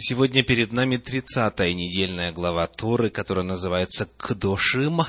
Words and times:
Сегодня 0.00 0.44
перед 0.44 0.70
нами 0.70 0.94
30-я 0.94 1.74
недельная 1.74 2.30
глава 2.30 2.68
Торы, 2.68 3.10
которая 3.10 3.44
называется 3.44 4.08
«Кдошим», 4.16 5.00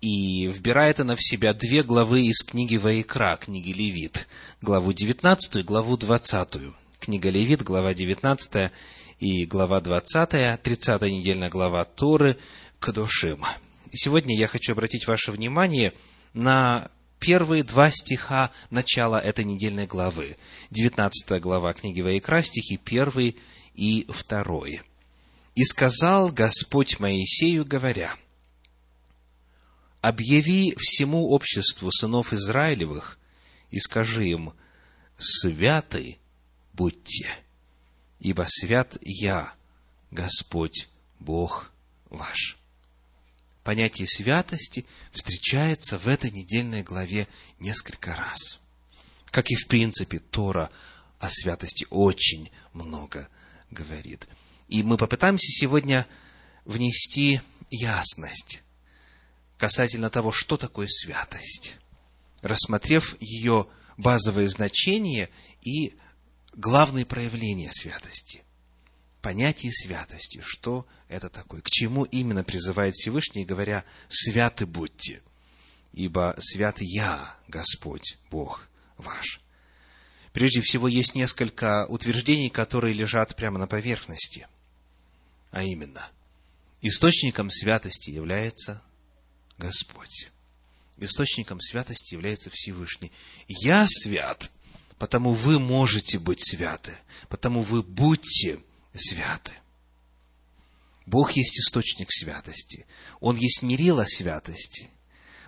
и 0.00 0.46
вбирает 0.46 1.00
она 1.00 1.16
в 1.16 1.20
себя 1.20 1.52
две 1.54 1.82
главы 1.82 2.24
из 2.24 2.44
книги 2.44 2.76
Ваикра, 2.76 3.36
книги 3.36 3.72
Левит, 3.72 4.28
главу 4.62 4.92
19 4.92 5.56
и 5.56 5.62
главу 5.64 5.96
20. 5.96 6.72
Книга 7.00 7.30
Левит, 7.30 7.64
глава 7.64 7.94
19 7.94 8.70
и 9.18 9.44
глава 9.44 9.80
20, 9.80 10.14
30-я 10.62 11.10
недельная 11.10 11.50
глава 11.50 11.84
Торы 11.84 12.36
«Кдошим». 12.80 13.44
Сегодня 13.90 14.38
я 14.38 14.46
хочу 14.46 14.70
обратить 14.70 15.08
ваше 15.08 15.32
внимание 15.32 15.94
на 16.32 16.92
первые 17.18 17.62
два 17.62 17.90
стиха 17.90 18.50
начала 18.70 19.20
этой 19.20 19.44
недельной 19.44 19.86
главы. 19.86 20.36
19 20.70 21.40
глава 21.40 21.72
книги 21.72 22.00
Ваикра, 22.00 22.42
стихи 22.42 22.78
1 22.84 23.34
и 23.74 24.06
2. 24.06 24.66
«И 25.54 25.64
сказал 25.64 26.30
Господь 26.30 27.00
Моисею, 27.00 27.64
говоря, 27.64 28.14
«Объяви 30.00 30.74
всему 30.78 31.30
обществу 31.30 31.90
сынов 31.90 32.32
Израилевых 32.32 33.18
и 33.70 33.78
скажи 33.78 34.28
им, 34.28 34.52
святы 35.18 36.18
будьте, 36.72 37.28
ибо 38.20 38.46
свят 38.48 38.96
я, 39.02 39.52
Господь 40.10 40.88
Бог 41.18 41.72
ваш» 42.10 42.57
понятие 43.68 44.06
святости 44.06 44.86
встречается 45.12 45.98
в 45.98 46.08
этой 46.08 46.30
недельной 46.30 46.82
главе 46.82 47.28
несколько 47.60 48.16
раз. 48.16 48.60
Как 49.26 49.50
и 49.50 49.56
в 49.56 49.66
принципе 49.66 50.20
Тора 50.20 50.70
о 51.18 51.28
святости 51.28 51.86
очень 51.90 52.50
много 52.72 53.28
говорит. 53.70 54.26
И 54.68 54.82
мы 54.82 54.96
попытаемся 54.96 55.48
сегодня 55.48 56.06
внести 56.64 57.42
ясность 57.68 58.62
касательно 59.58 60.08
того, 60.08 60.32
что 60.32 60.56
такое 60.56 60.88
святость, 60.88 61.76
рассмотрев 62.40 63.20
ее 63.20 63.66
базовое 63.98 64.48
значение 64.48 65.28
и 65.60 65.94
главные 66.54 67.04
проявления 67.04 67.70
святости 67.70 68.42
понятие 69.22 69.72
святости. 69.72 70.42
Что 70.44 70.86
это 71.08 71.28
такое? 71.28 71.60
К 71.60 71.70
чему 71.70 72.04
именно 72.04 72.44
призывает 72.44 72.94
Всевышний, 72.94 73.44
говоря, 73.44 73.84
«святы 74.08 74.66
будьте», 74.66 75.22
ибо 75.92 76.36
свят 76.38 76.76
я, 76.80 77.36
Господь, 77.48 78.18
Бог 78.30 78.68
ваш. 78.96 79.40
Прежде 80.32 80.60
всего, 80.60 80.86
есть 80.88 81.14
несколько 81.14 81.86
утверждений, 81.86 82.50
которые 82.50 82.94
лежат 82.94 83.34
прямо 83.34 83.58
на 83.58 83.66
поверхности. 83.66 84.46
А 85.50 85.62
именно, 85.62 86.08
источником 86.82 87.50
святости 87.50 88.10
является 88.10 88.82
Господь. 89.56 90.30
Источником 90.98 91.60
святости 91.60 92.14
является 92.14 92.50
Всевышний. 92.52 93.10
Я 93.46 93.86
свят, 93.88 94.50
потому 94.98 95.32
вы 95.32 95.58
можете 95.58 96.18
быть 96.18 96.44
святы, 96.44 96.96
потому 97.28 97.62
вы 97.62 97.82
будьте 97.82 98.60
святы. 98.94 99.54
Бог 101.06 101.32
есть 101.32 101.58
источник 101.58 102.08
святости. 102.10 102.86
Он 103.20 103.36
есть 103.36 103.62
мерило 103.62 104.04
святости. 104.06 104.90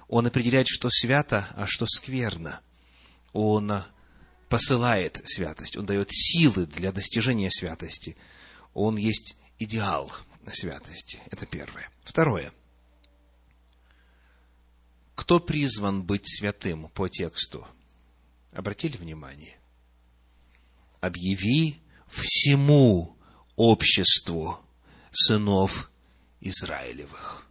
Он 0.08 0.26
определяет, 0.26 0.66
что 0.68 0.88
свято, 0.90 1.46
а 1.54 1.66
что 1.66 1.86
скверно. 1.86 2.60
Он 3.32 3.82
посылает 4.48 5.20
святость. 5.24 5.76
Он 5.76 5.86
дает 5.86 6.08
силы 6.10 6.66
для 6.66 6.92
достижения 6.92 7.50
святости. 7.50 8.16
Он 8.72 8.96
есть 8.96 9.36
идеал 9.58 10.10
святости. 10.50 11.20
Это 11.30 11.46
первое. 11.46 11.88
Второе. 12.04 12.52
Кто 15.14 15.38
призван 15.38 16.02
быть 16.02 16.26
святым 16.26 16.88
по 16.88 17.08
тексту? 17.08 17.68
Обратили 18.52 18.96
внимание? 18.96 19.58
Объяви 21.00 21.82
всему 22.08 23.19
обществу 23.60 24.58
сынов 25.12 25.90
Израилевых. 26.40 27.46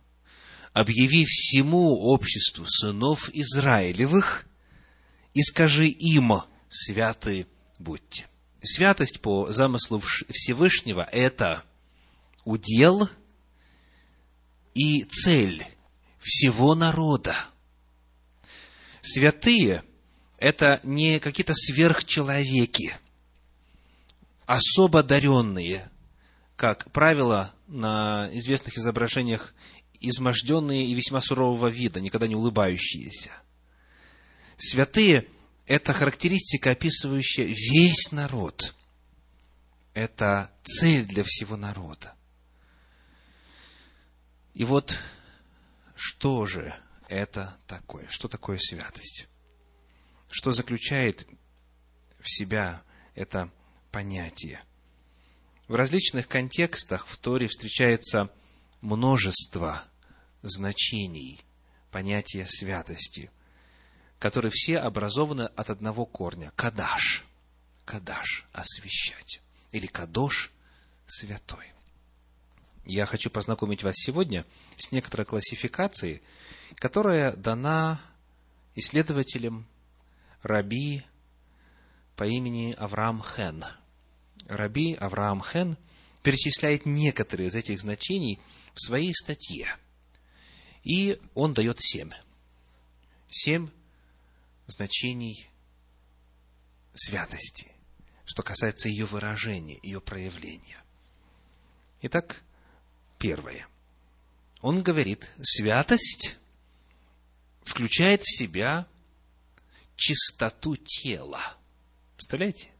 Объяви 0.73 1.23
всему 1.25 1.99
обществу 1.99 2.65
сынов 2.65 3.29
Израилевых 3.31 4.47
и 5.35 5.43
скажи 5.43 5.87
им, 5.87 6.33
святые 6.67 7.45
будьте. 7.77 8.25
Святость 8.63 9.21
по 9.21 9.51
замыслу 9.51 10.01
Всевышнего– 10.31 11.07
это 11.11 11.63
удел 12.43 13.07
и 14.73 15.03
цель 15.03 15.63
всего 16.19 16.73
народа. 16.73 17.35
Святые– 19.01 19.83
это 20.39 20.79
не 20.81 21.19
какие-то 21.19 21.53
сверхчеловеки, 21.53 22.95
особо 24.47 25.01
одаренные, 25.01 25.91
как 26.59 26.91
правило, 26.91 27.55
на 27.67 28.29
известных 28.33 28.77
изображениях 28.77 29.53
изможденные 30.01 30.87
и 30.87 30.93
весьма 30.93 31.21
сурового 31.21 31.67
вида, 31.67 32.01
никогда 32.01 32.27
не 32.27 32.35
улыбающиеся. 32.35 33.31
Святые– 34.57 35.25
это 35.67 35.93
характеристика, 35.93 36.71
описывающая 36.71 37.45
весь 37.45 38.11
народ. 38.11 38.75
Это 39.93 40.51
цель 40.65 41.05
для 41.05 41.23
всего 41.23 41.55
народа. 41.55 42.13
И 44.53 44.65
вот 44.65 44.99
что 45.95 46.45
же 46.45 46.75
это 47.07 47.57
такое? 47.67 48.05
Что 48.09 48.27
такое 48.27 48.57
святость? 48.59 49.29
Что 50.29 50.51
заключает 50.51 51.25
в 52.19 52.29
себя 52.29 52.83
это 53.15 53.49
понятие? 53.93 54.61
В 55.69 55.75
различных 55.75 56.27
контекстах 56.27 57.05
в 57.07 57.15
Торе 57.17 57.47
встречается 57.47 58.31
множество 58.81 59.83
значений 60.41 61.45
понятия 61.91 62.47
святости, 62.47 63.29
которые 64.17 64.51
все 64.51 64.79
образованы 64.79 65.43
от 65.43 65.69
одного 65.69 66.07
корня– 66.07 66.51
кадаш. 66.55 67.23
Кадаш– 67.85 68.47
освящать. 68.51 69.41
Или 69.71 69.85
кадош– 69.85 70.51
святой. 71.05 71.71
Я 72.85 73.05
хочу 73.05 73.29
познакомить 73.29 73.83
вас 73.83 73.93
сегодня 73.95 74.47
с 74.75 74.91
некоторой 74.91 75.27
классификацией, 75.27 76.23
которая 76.77 77.35
дана 77.35 78.01
исследователем 78.73 79.67
Раби 80.41 81.03
по 82.15 82.23
имени 82.23 82.73
Авраам 82.79 83.21
Хен– 83.21 83.65
Раби 84.49 84.95
Авраам 84.95 85.43
Хен 85.43 85.77
перечисляет 86.23 86.87
некоторые 86.87 87.49
из 87.49 87.55
этих 87.55 87.79
значений 87.79 88.39
в 88.73 88.81
своей 88.81 89.13
статье. 89.13 89.67
И 90.83 91.21
он 91.35 91.53
дает 91.53 91.79
семь. 91.79 92.11
Семь 93.29 93.69
значений 94.65 95.47
святости, 96.95 97.71
что 98.25 98.41
касается 98.41 98.89
ее 98.89 99.05
выражения, 99.05 99.79
ее 99.83 100.01
проявления. 100.01 100.83
Итак, 102.01 102.41
первое. 103.19 103.67
Он 104.61 104.81
говорит, 104.81 105.29
святость 105.43 106.37
включает 107.63 108.23
в 108.23 108.35
себя 108.35 108.87
чистоту 109.95 110.75
тела. 110.75 111.55
Представляете? 112.15 112.71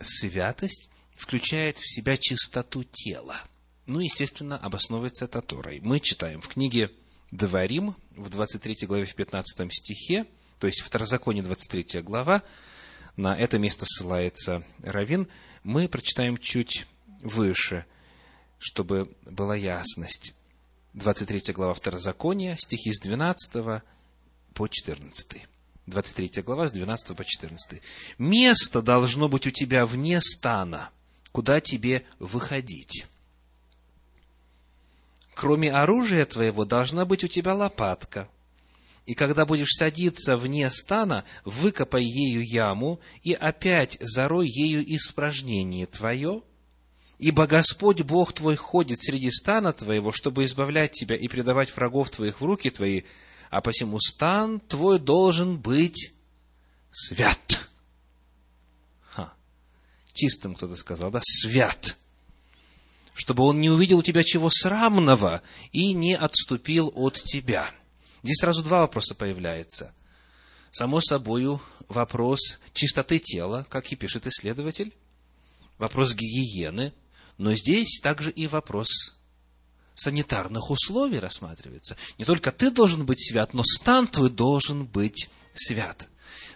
Святость 0.00 0.90
включает 1.14 1.78
в 1.78 1.88
себя 1.88 2.16
чистоту 2.16 2.84
тела. 2.84 3.36
Ну, 3.86 4.00
естественно, 4.00 4.58
обосновывается 4.58 5.24
это 5.24 5.40
Торой. 5.40 5.80
Мы 5.80 6.00
читаем 6.00 6.40
в 6.40 6.48
книге 6.48 6.90
Дворим, 7.30 7.94
в 8.10 8.28
23 8.28 8.86
главе, 8.86 9.04
в 9.04 9.14
15 9.14 9.72
стихе, 9.72 10.26
то 10.58 10.66
есть 10.66 10.80
Второзаконие, 10.80 11.42
23 11.42 12.02
глава, 12.02 12.42
на 13.16 13.36
это 13.36 13.58
место 13.58 13.84
ссылается 13.86 14.62
Равин, 14.82 15.26
мы 15.62 15.88
прочитаем 15.88 16.38
чуть 16.38 16.86
выше, 17.20 17.84
чтобы 18.58 19.14
была 19.22 19.56
ясность. 19.56 20.34
23 20.94 21.52
глава 21.52 21.74
Второзакония, 21.74 22.56
стихи 22.56 22.92
с 22.92 23.00
12 23.00 23.82
по 24.54 24.68
14. 24.68 25.46
23 25.88 26.42
глава, 26.42 26.66
с 26.66 26.72
12 26.72 27.16
по 27.16 27.24
14. 27.24 27.80
«Место 28.18 28.82
должно 28.82 29.28
быть 29.28 29.46
у 29.46 29.50
тебя 29.50 29.86
вне 29.86 30.20
стана, 30.20 30.90
куда 31.32 31.60
тебе 31.60 32.04
выходить. 32.18 33.06
Кроме 35.34 35.72
оружия 35.72 36.24
твоего 36.24 36.64
должна 36.64 37.04
быть 37.04 37.24
у 37.24 37.28
тебя 37.28 37.54
лопатка. 37.54 38.28
И 39.06 39.14
когда 39.14 39.46
будешь 39.46 39.70
садиться 39.70 40.36
вне 40.36 40.70
стана, 40.70 41.24
выкопай 41.44 42.04
ею 42.04 42.44
яму, 42.44 43.00
и 43.22 43.32
опять 43.32 43.96
зарой 44.00 44.48
ею 44.48 44.84
испражнение 44.94 45.86
твое, 45.86 46.42
Ибо 47.18 47.48
Господь 47.48 48.02
Бог 48.02 48.32
твой 48.32 48.54
ходит 48.54 49.02
среди 49.02 49.30
стана 49.32 49.72
твоего, 49.72 50.12
чтобы 50.12 50.44
избавлять 50.44 50.92
тебя 50.92 51.16
и 51.16 51.26
предавать 51.26 51.74
врагов 51.74 52.10
твоих 52.10 52.40
в 52.40 52.44
руки 52.44 52.70
твои, 52.70 53.02
а 53.50 53.60
посему 53.60 53.98
стан 54.00 54.60
твой 54.60 54.98
должен 54.98 55.56
быть 55.56 56.12
свят. 56.90 57.68
Ха. 59.02 59.32
Чистым 60.12 60.54
кто-то 60.54 60.76
сказал, 60.76 61.10
да? 61.10 61.20
Свят. 61.22 61.96
Чтобы 63.14 63.44
он 63.44 63.60
не 63.60 63.70
увидел 63.70 63.98
у 63.98 64.02
тебя 64.02 64.22
чего 64.22 64.50
срамного 64.50 65.42
и 65.72 65.92
не 65.92 66.14
отступил 66.14 66.92
от 66.94 67.14
тебя. 67.14 67.70
Здесь 68.22 68.38
сразу 68.40 68.62
два 68.62 68.80
вопроса 68.80 69.14
появляются. 69.14 69.92
Само 70.70 71.00
собою, 71.00 71.60
вопрос 71.88 72.58
чистоты 72.74 73.18
тела, 73.18 73.66
как 73.70 73.90
и 73.90 73.96
пишет 73.96 74.26
исследователь, 74.26 74.92
вопрос 75.78 76.14
гигиены, 76.14 76.92
но 77.38 77.54
здесь 77.54 78.00
также 78.02 78.30
и 78.30 78.46
вопрос 78.46 79.17
санитарных 79.98 80.70
условий 80.70 81.18
рассматривается. 81.18 81.96
Не 82.18 82.24
только 82.24 82.52
ты 82.52 82.70
должен 82.70 83.04
быть 83.04 83.20
свят, 83.20 83.52
но 83.52 83.64
стан 83.64 84.06
твой 84.06 84.30
должен 84.30 84.86
быть 84.86 85.28
свят. 85.54 86.08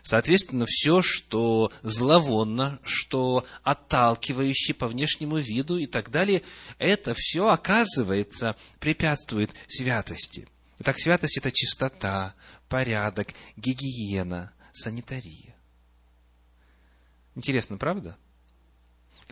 Соответственно, 0.03 0.65
все, 0.69 1.03
что 1.03 1.73
зловонно, 1.83 2.81
что 2.85 3.45
отталкивающее 3.63 4.75
по 4.75 4.89
внешнему 4.89 5.39
виду 5.39 5.77
и 5.77 5.87
так 5.87 6.11
далее, 6.11 6.43
это 6.79 7.15
все, 7.17 7.49
оказывается, 7.49 8.57
препятствует 8.81 9.51
святости. 9.69 10.49
Итак, 10.79 10.99
святость– 10.99 11.37
это 11.39 11.53
чистота, 11.53 12.35
порядок, 12.69 13.29
гигиена, 13.57 14.53
санитария. 14.73 15.55
Интересно, 17.35 17.77
правда? 17.77 18.17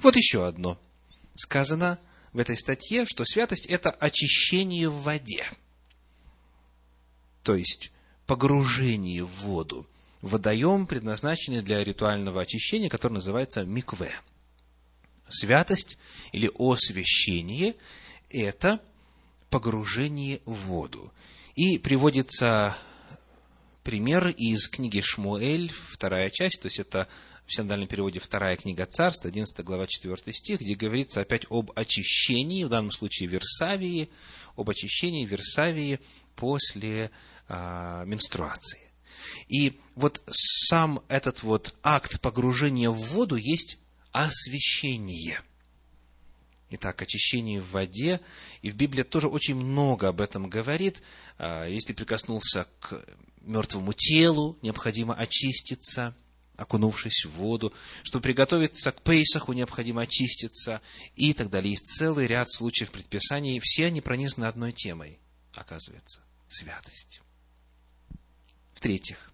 Вот 0.02 0.16
еще 0.16 0.46
одно. 0.46 0.80
Сказано 1.34 1.98
в 2.32 2.38
этой 2.38 2.56
статье, 2.56 3.04
что 3.06 3.24
святость– 3.24 3.66
это 3.68 3.90
очищение 3.90 4.88
в 4.88 5.02
воде. 5.02 5.46
То 7.42 7.54
есть, 7.54 7.92
погружение 8.26 9.24
в 9.24 9.30
воду. 9.42 9.86
Водоем, 10.22 10.86
предназначенный 10.86 11.62
для 11.62 11.82
ритуального 11.82 12.42
очищения, 12.42 12.88
который 12.88 13.14
называется 13.14 13.64
микве. 13.64 14.12
Святость 15.28 15.98
или 16.32 16.50
освящение– 16.58 17.74
это 18.30 18.80
погружение 19.48 20.40
в 20.44 20.54
воду. 20.66 21.12
И 21.54 21.78
приводится 21.78 22.76
пример 23.82 24.28
из 24.28 24.68
книги 24.68 25.00
Шмуэль, 25.00 25.72
вторая 25.88 26.30
часть, 26.30 26.60
то 26.62 26.66
есть 26.66 26.78
это 26.78 27.08
в 27.50 27.56
синодальном 27.56 27.88
переводе 27.88 28.20
вторая 28.20 28.56
книга 28.56 28.86
Царств, 28.86 29.26
11 29.26 29.64
глава, 29.64 29.88
4 29.88 30.32
стих, 30.32 30.60
где 30.60 30.76
говорится 30.76 31.20
опять 31.20 31.46
об 31.50 31.72
очищении, 31.74 32.62
в 32.62 32.68
данном 32.68 32.92
случае 32.92 33.28
Версавии, 33.28 34.08
об 34.56 34.70
очищении 34.70 35.26
Версавии 35.26 35.98
после 36.36 37.10
а, 37.48 38.04
менструации. 38.04 38.78
И 39.48 39.80
вот 39.96 40.22
сам 40.30 41.02
этот 41.08 41.42
вот 41.42 41.74
акт 41.82 42.20
погружения 42.20 42.88
в 42.88 42.98
воду 42.98 43.34
есть 43.34 43.78
освящение– 44.12 45.42
Итак, 46.72 47.02
очищение 47.02 47.60
в 47.60 47.68
воде. 47.72 48.20
И 48.62 48.70
в 48.70 48.76
Библии 48.76 49.02
тоже 49.02 49.26
очень 49.26 49.56
много 49.56 50.06
об 50.06 50.20
этом 50.20 50.48
говорит. 50.48 51.02
А, 51.36 51.66
если 51.66 51.92
прикоснулся 51.94 52.68
к 52.78 53.04
мертвому 53.40 53.92
телу, 53.92 54.56
необходимо 54.62 55.14
очиститься, 55.14 56.14
окунувшись 56.60 57.24
в 57.24 57.30
воду. 57.32 57.72
Чтобы 58.02 58.24
приготовиться 58.24 58.92
к 58.92 59.02
Пейсаху, 59.02 59.52
необходимо 59.52 60.02
очиститься. 60.02 60.80
И 61.16 61.32
так 61.32 61.50
далее. 61.50 61.70
Есть 61.72 61.86
целый 61.86 62.26
ряд 62.26 62.50
случаев 62.50 62.90
предписаний. 62.90 63.60
Все 63.62 63.86
они 63.86 64.00
пронизаны 64.00 64.44
одной 64.44 64.72
темой, 64.72 65.18
оказывается. 65.54 66.20
Святость. 66.48 67.20
В-третьих, 68.74 69.30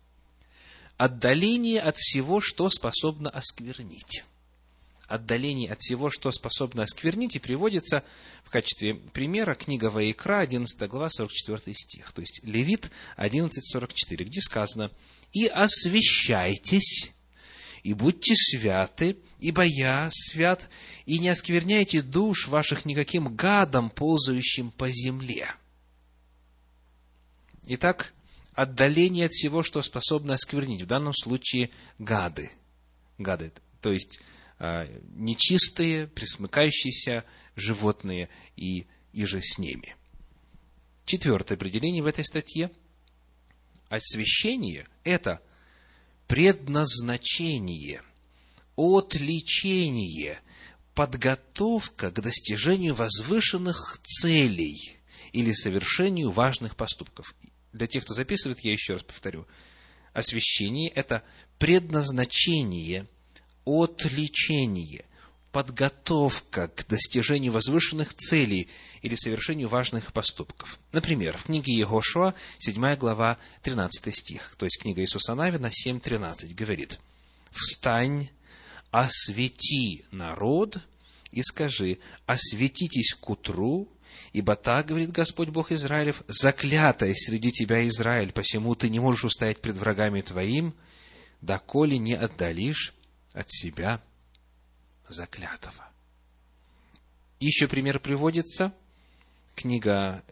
отдаление 0.97 1.81
от 1.81 1.97
всего, 1.97 2.41
что 2.41 2.69
способно 2.71 3.31
осквернить 3.31 4.25
отдалении 5.09 5.69
от 5.69 5.81
всего, 5.81 6.11
что 6.11 6.31
способно 6.33 6.83
осквернить, 6.83 7.37
и 7.37 7.41
приводится 7.41 8.03
в 8.45 8.51
качестве 8.51 8.95
примера 8.95 9.55
книга 9.55 9.91
Ваикра, 9.91 10.41
11 10.41 10.89
глава, 10.89 11.11
44 11.11 11.75
стих, 11.75 12.13
то 12.13 12.21
есть 12.21 12.41
Левит 12.45 12.91
11.44, 13.17 14.25
где 14.25 14.41
сказано, 14.41 14.91
«И 15.33 15.47
освящайтесь, 15.47 17.13
и 17.87 17.95
будьте 17.95 18.35
святы, 18.35 19.17
ибо 19.39 19.63
я 19.63 20.09
свят, 20.11 20.69
и 21.05 21.21
не 21.21 21.29
оскверняйте 21.29 22.03
душ 22.03 22.49
ваших 22.49 22.85
никаким 22.85 23.37
гадом, 23.37 23.91
ползающим 23.91 24.73
по 24.73 24.91
земле». 24.91 25.49
Итак, 27.69 28.13
отдаление 28.55 29.27
от 29.27 29.33
всего, 29.33 29.63
что 29.63 29.83
способно 29.83 30.35
осквернить, 30.35 30.83
в 30.83 30.87
данном 30.87 31.15
случае 31.15 31.71
гады. 32.01 32.51
Гады, 33.19 33.53
то 33.81 33.93
есть 33.93 34.19
а, 34.59 34.89
нечистые, 35.15 36.09
присмыкающиеся 36.09 37.23
животные 37.55 38.29
и, 38.57 38.89
и 39.13 39.25
же 39.27 39.41
с 39.41 39.59
ними. 39.59 39.95
Четвертое 41.05 41.55
определение 41.55 42.03
в 42.03 42.07
этой 42.07 42.25
статье. 42.25 42.69
Освящение– 43.91 44.89
это 45.05 45.41
предназначение, 46.27 48.03
отличение, 48.77 50.41
подготовка 50.95 52.11
к 52.11 52.21
достижению 52.21 52.95
возвышенных 52.95 53.99
целей 54.03 54.97
или 55.33 55.53
совершению 55.53 56.31
важных 56.31 56.77
поступков. 56.77 57.35
Для 57.73 57.87
тех, 57.87 58.05
кто 58.05 58.15
записывает, 58.15 58.61
я 58.61 58.73
еще 58.73 58.95
раз 58.95 59.03
повторю. 59.03 59.47
Освящение– 60.13 60.89
это 60.95 61.23
предназначение, 61.59 63.07
отличение, 63.67 65.05
подготовка 65.57 66.69
к 66.69 66.87
достижению 66.87 67.51
возвышенных 67.51 68.13
целей 68.13 68.69
или 69.01 69.15
совершению 69.15 69.69
важных 69.69 70.13
поступков. 70.13 70.79
Например, 70.93 71.39
в 71.39 71.45
книге 71.45 71.73
Егошуа, 71.73 72.35
7 72.59 72.97
глава, 72.97 73.39
13 73.63 74.15
стих, 74.15 74.55
то 74.59 74.67
есть 74.67 74.79
книга 74.79 75.01
Иисуса 75.01 75.35
Навина 75.35 75.69
7.13 75.69 76.53
говорит, 76.53 77.01
«Встань, 77.53 78.29
освети 78.91 80.05
народ 80.11 80.77
и 81.31 81.41
скажи, 81.43 82.01
осветитесь 82.27 83.15
к 83.15 83.31
утру, 83.31 83.89
Ибо 84.35 84.57
так, 84.57 84.85
говорит 84.85 85.11
Господь 85.11 85.49
Бог 85.49 85.73
Израилев, 85.73 86.23
заклятая 86.29 87.15
среди 87.15 87.51
тебя 87.51 87.89
Израиль, 87.89 88.33
посему 88.33 88.75
ты 88.75 88.91
не 88.91 89.01
можешь 89.01 89.25
устоять 89.25 89.63
пред 89.63 89.77
врагами 89.77 90.21
твоим, 90.21 90.75
доколе 91.41 91.97
не 91.97 92.13
отдалишь 92.13 92.93
от 93.33 93.51
себя 93.51 94.03
заклятого. 95.09 95.87
Еще 97.41 97.69
пример 97.69 98.01
приводится. 98.01 98.73
Книга 99.55 100.23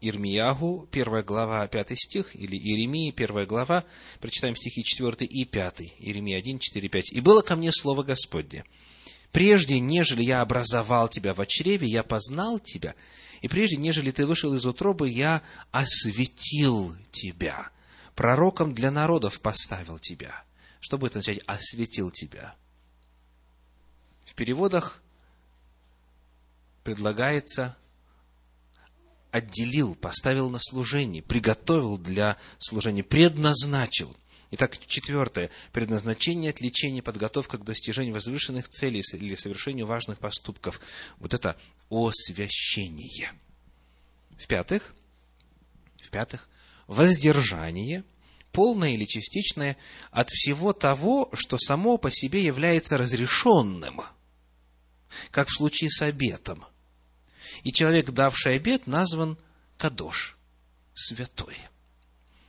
Ирмиягу, 0.00 0.88
первая 0.90 1.22
глава, 1.22 1.66
пятый 1.66 1.96
стих, 1.96 2.34
или 2.36 2.56
Иеремии, 2.56 3.10
первая 3.10 3.46
глава, 3.46 3.84
прочитаем 4.20 4.54
стихи 4.54 4.84
4 4.84 5.26
и 5.26 5.44
5, 5.44 5.80
Иеремия 5.98 6.38
1, 6.38 6.58
4, 6.58 6.88
5. 6.88 7.12
«И 7.12 7.20
было 7.20 7.42
ко 7.42 7.56
мне 7.56 7.72
слово 7.72 8.02
Господне, 8.02 8.64
прежде, 9.32 9.80
нежели 9.80 10.22
я 10.22 10.42
образовал 10.42 11.08
тебя 11.08 11.34
в 11.34 11.44
чреве, 11.46 11.88
я 11.88 12.02
познал 12.02 12.58
тебя, 12.58 12.94
и 13.40 13.48
прежде, 13.48 13.76
нежели 13.76 14.10
ты 14.10 14.26
вышел 14.26 14.54
из 14.54 14.66
утробы, 14.66 15.08
я 15.08 15.42
осветил 15.70 16.94
тебя, 17.10 17.70
пророком 18.14 18.74
для 18.74 18.90
народов 18.90 19.40
поставил 19.40 19.98
тебя, 19.98 20.44
что 20.80 20.98
будет 20.98 21.16
означать 21.16 21.42
«осветил 21.46 22.10
тебя»? 22.10 22.54
В 24.34 24.36
переводах 24.36 25.00
предлагается 26.82 27.76
отделил, 29.30 29.94
поставил 29.94 30.50
на 30.50 30.58
служение, 30.58 31.22
приготовил 31.22 31.98
для 31.98 32.36
служения, 32.58 33.04
предназначил. 33.04 34.16
Итак, 34.50 34.76
четвертое. 34.88 35.50
Предназначение, 35.70 36.50
отличение, 36.50 37.00
подготовка 37.00 37.58
к 37.58 37.64
достижению 37.64 38.14
возвышенных 38.14 38.68
целей 38.68 39.02
или 39.12 39.36
совершению 39.36 39.86
важных 39.86 40.18
поступков. 40.18 40.80
Вот 41.18 41.32
это 41.32 41.56
освящение. 41.88 43.30
В-пятых, 44.36 44.96
в-пятых, 46.02 46.48
воздержание– 46.88 48.02
полное 48.54 48.92
или 48.92 49.04
частичное 49.04 49.76
от 50.10 50.30
всего 50.30 50.72
того, 50.72 51.28
что 51.34 51.58
само 51.58 51.98
по 51.98 52.10
себе 52.10 52.42
является 52.42 52.96
разрешенным, 52.96 54.00
как 55.30 55.48
в 55.48 55.56
случае 55.56 55.90
с 55.90 56.02
обетом. 56.02 56.64
И 57.62 57.72
человек, 57.72 58.10
давший 58.10 58.56
обет, 58.56 58.86
назван 58.86 59.38
Кадош, 59.78 60.36
святой. 60.94 61.56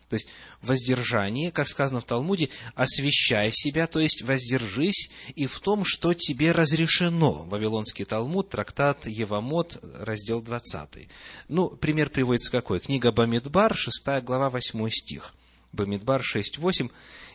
То 0.10 0.16
есть 0.16 0.28
воздержание, 0.62 1.52
как 1.52 1.68
сказано 1.68 2.00
в 2.00 2.06
Талмуде, 2.06 2.50
освящай 2.76 3.52
себя, 3.52 3.88
то 3.88 4.00
есть 4.00 4.22
воздержись 4.22 5.10
и 5.36 5.48
в 5.48 5.60
том, 5.60 5.84
что 5.84 6.14
тебе 6.14 6.52
разрешено. 6.52 7.44
Вавилонский 7.44 8.06
Талмуд, 8.06 8.50
трактат 8.50 9.08
Евамот, 9.08 9.80
раздел 10.00 10.42
20. 10.42 11.08
Ну, 11.48 11.70
пример 11.70 12.10
приводится 12.10 12.52
какой? 12.52 12.80
Книга 12.80 13.12
Бамидбар, 13.12 13.76
6 13.76 14.24
глава, 14.24 14.50
8 14.52 14.90
стих. 14.90 15.34
Бамидбар 15.72 16.24
6, 16.24 16.60
8. 16.60 16.90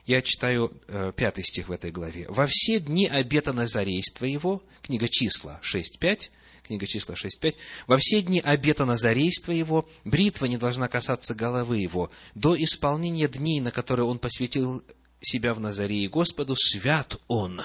Я 0.06 0.22
читаю 0.22 0.72
э, 0.88 1.12
пятый 1.16 1.44
стих 1.44 1.68
в 1.68 1.72
этой 1.72 1.90
главе. 1.90 2.26
«Во 2.28 2.46
все 2.46 2.80
дни 2.80 3.06
обета 3.06 3.52
Назарейства 3.52 4.24
его», 4.24 4.62
книга 4.82 5.08
числа 5.08 5.58
6, 5.62 5.98
5, 5.98 6.32
книга 6.66 6.86
числа 6.86 7.14
6.5, 7.14 7.56
«Во 7.86 7.96
все 7.98 8.22
дни 8.22 8.40
обета 8.40 8.84
Назарейства 8.84 9.52
его, 9.52 9.88
бритва 10.04 10.46
не 10.46 10.56
должна 10.56 10.88
касаться 10.88 11.34
головы 11.34 11.78
его, 11.78 12.10
до 12.34 12.60
исполнения 12.62 13.28
дней, 13.28 13.60
на 13.60 13.70
которые 13.70 14.06
он 14.06 14.18
посвятил 14.18 14.82
себя 15.20 15.54
в 15.54 15.60
Назарее 15.60 16.08
Господу, 16.08 16.56
свят 16.56 17.20
он». 17.28 17.60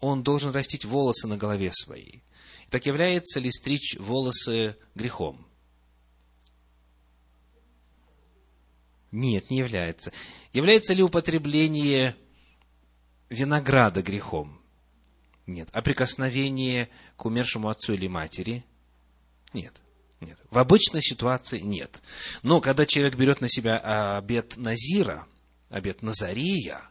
Он 0.00 0.22
должен 0.22 0.52
растить 0.52 0.84
волосы 0.84 1.26
на 1.26 1.36
голове 1.36 1.72
своей. 1.72 2.22
Так 2.70 2.86
является 2.86 3.40
ли 3.40 3.50
стричь 3.50 3.96
волосы 3.98 4.76
грехом? 4.94 5.47
Нет, 9.10 9.50
не 9.50 9.58
является. 9.58 10.12
Является 10.52 10.94
ли 10.94 11.02
употребление 11.02 12.14
винограда 13.30 14.02
грехом? 14.02 14.60
Нет. 15.46 15.68
А 15.72 15.80
прикосновение 15.80 16.90
к 17.16 17.24
умершему 17.24 17.68
отцу 17.68 17.94
или 17.94 18.06
матери? 18.06 18.64
Нет. 19.54 19.80
Нет. 20.20 20.38
В 20.50 20.58
обычной 20.58 21.02
ситуации 21.02 21.60
нет. 21.60 22.02
Но 22.42 22.60
когда 22.60 22.84
человек 22.84 23.14
берет 23.16 23.40
на 23.40 23.48
себя 23.48 23.78
обет 24.18 24.56
Назира, 24.56 25.26
обет 25.70 26.02
Назария, 26.02 26.82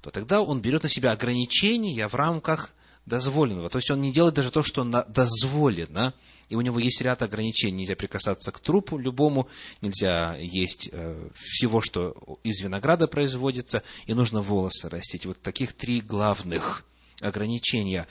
то 0.00 0.10
тогда 0.10 0.42
он 0.42 0.60
берет 0.60 0.82
на 0.82 0.88
себя 0.88 1.12
ограничения 1.12 2.08
в 2.08 2.14
рамках 2.14 2.70
дозволенного. 3.06 3.68
То 3.68 3.78
есть 3.78 3.90
он 3.90 4.00
не 4.00 4.12
делает 4.12 4.34
даже 4.34 4.50
то, 4.50 4.62
что 4.62 4.84
дозволено, 4.84 6.14
и 6.52 6.54
у 6.54 6.60
него 6.60 6.78
есть 6.78 7.00
ряд 7.00 7.22
ограничений. 7.22 7.78
Нельзя 7.78 7.96
прикасаться 7.96 8.52
к 8.52 8.60
трупу 8.60 8.98
любому, 8.98 9.48
нельзя 9.80 10.36
есть 10.38 10.90
э, 10.92 11.30
всего, 11.34 11.80
что 11.80 12.38
из 12.42 12.60
винограда 12.60 13.08
производится, 13.08 13.82
и 14.04 14.12
нужно 14.12 14.42
волосы 14.42 14.90
растить. 14.90 15.24
Вот 15.24 15.40
таких 15.40 15.72
три 15.72 16.02
главных 16.02 16.84
ограничения. 17.22 18.06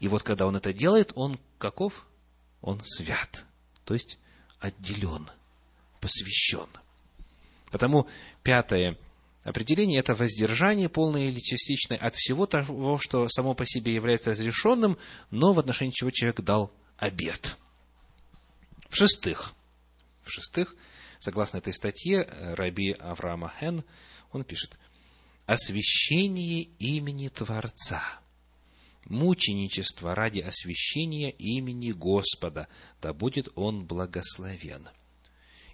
И 0.00 0.08
вот 0.08 0.22
когда 0.22 0.46
он 0.46 0.56
это 0.56 0.72
делает, 0.72 1.12
он 1.16 1.38
каков? 1.58 2.06
Он 2.62 2.80
свят, 2.82 3.44
то 3.84 3.92
есть 3.92 4.18
отделен, 4.58 5.28
посвящен. 6.00 6.68
Потому 7.70 8.08
пятое 8.42 8.96
определение– 9.44 9.98
это 10.00 10.14
воздержание, 10.14 10.88
полное 10.88 11.28
или 11.28 11.40
частичное, 11.40 11.98
от 11.98 12.14
всего 12.16 12.46
того, 12.46 12.98
что 12.98 13.28
само 13.28 13.52
по 13.52 13.66
себе 13.66 13.94
является 13.94 14.30
разрешенным, 14.30 14.96
но 15.30 15.52
в 15.52 15.58
отношении 15.58 15.92
чего 15.92 16.10
человек 16.10 16.40
дал 16.40 16.72
обед. 16.96 17.58
В-шестых, 18.92 19.54
в-шестых, 20.22 20.76
согласно 21.18 21.58
этой 21.58 21.72
статье, 21.72 22.28
Раби 22.54 22.92
Авраама 22.92 23.52
Хен, 23.58 23.84
он 24.32 24.44
пишет, 24.44 24.78
освящение 25.46 26.62
имени 26.78 27.28
Творца– 27.28 28.02
мученичество 29.06 30.14
ради 30.14 30.40
освящения 30.40 31.30
имени 31.30 31.92
Господа, 31.92 32.68
да 33.00 33.12
будет 33.12 33.48
он 33.56 33.84
благословен. 33.84 34.88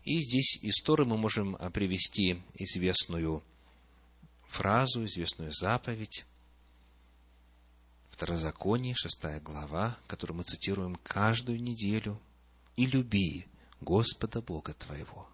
И 0.04 0.20
здесь 0.20 0.62
из 0.62 0.82
мы 0.88 1.18
можем 1.18 1.56
а, 1.56 1.70
привести 1.70 2.42
известную 2.54 3.42
фразу, 4.48 5.04
известную 5.04 5.52
заповедь, 5.52 6.25
Второзаконие, 8.10 8.96
шестая 8.96 9.38
глава, 9.38 9.96
которую 10.08 10.38
мы 10.38 10.42
цитируем 10.42 10.96
каждую 11.04 11.62
неделю. 11.62 12.20
«И 12.78 12.87
люби 12.87 13.44
Господа 13.80 14.40
Бога 14.40 14.73
твоего 14.73 15.28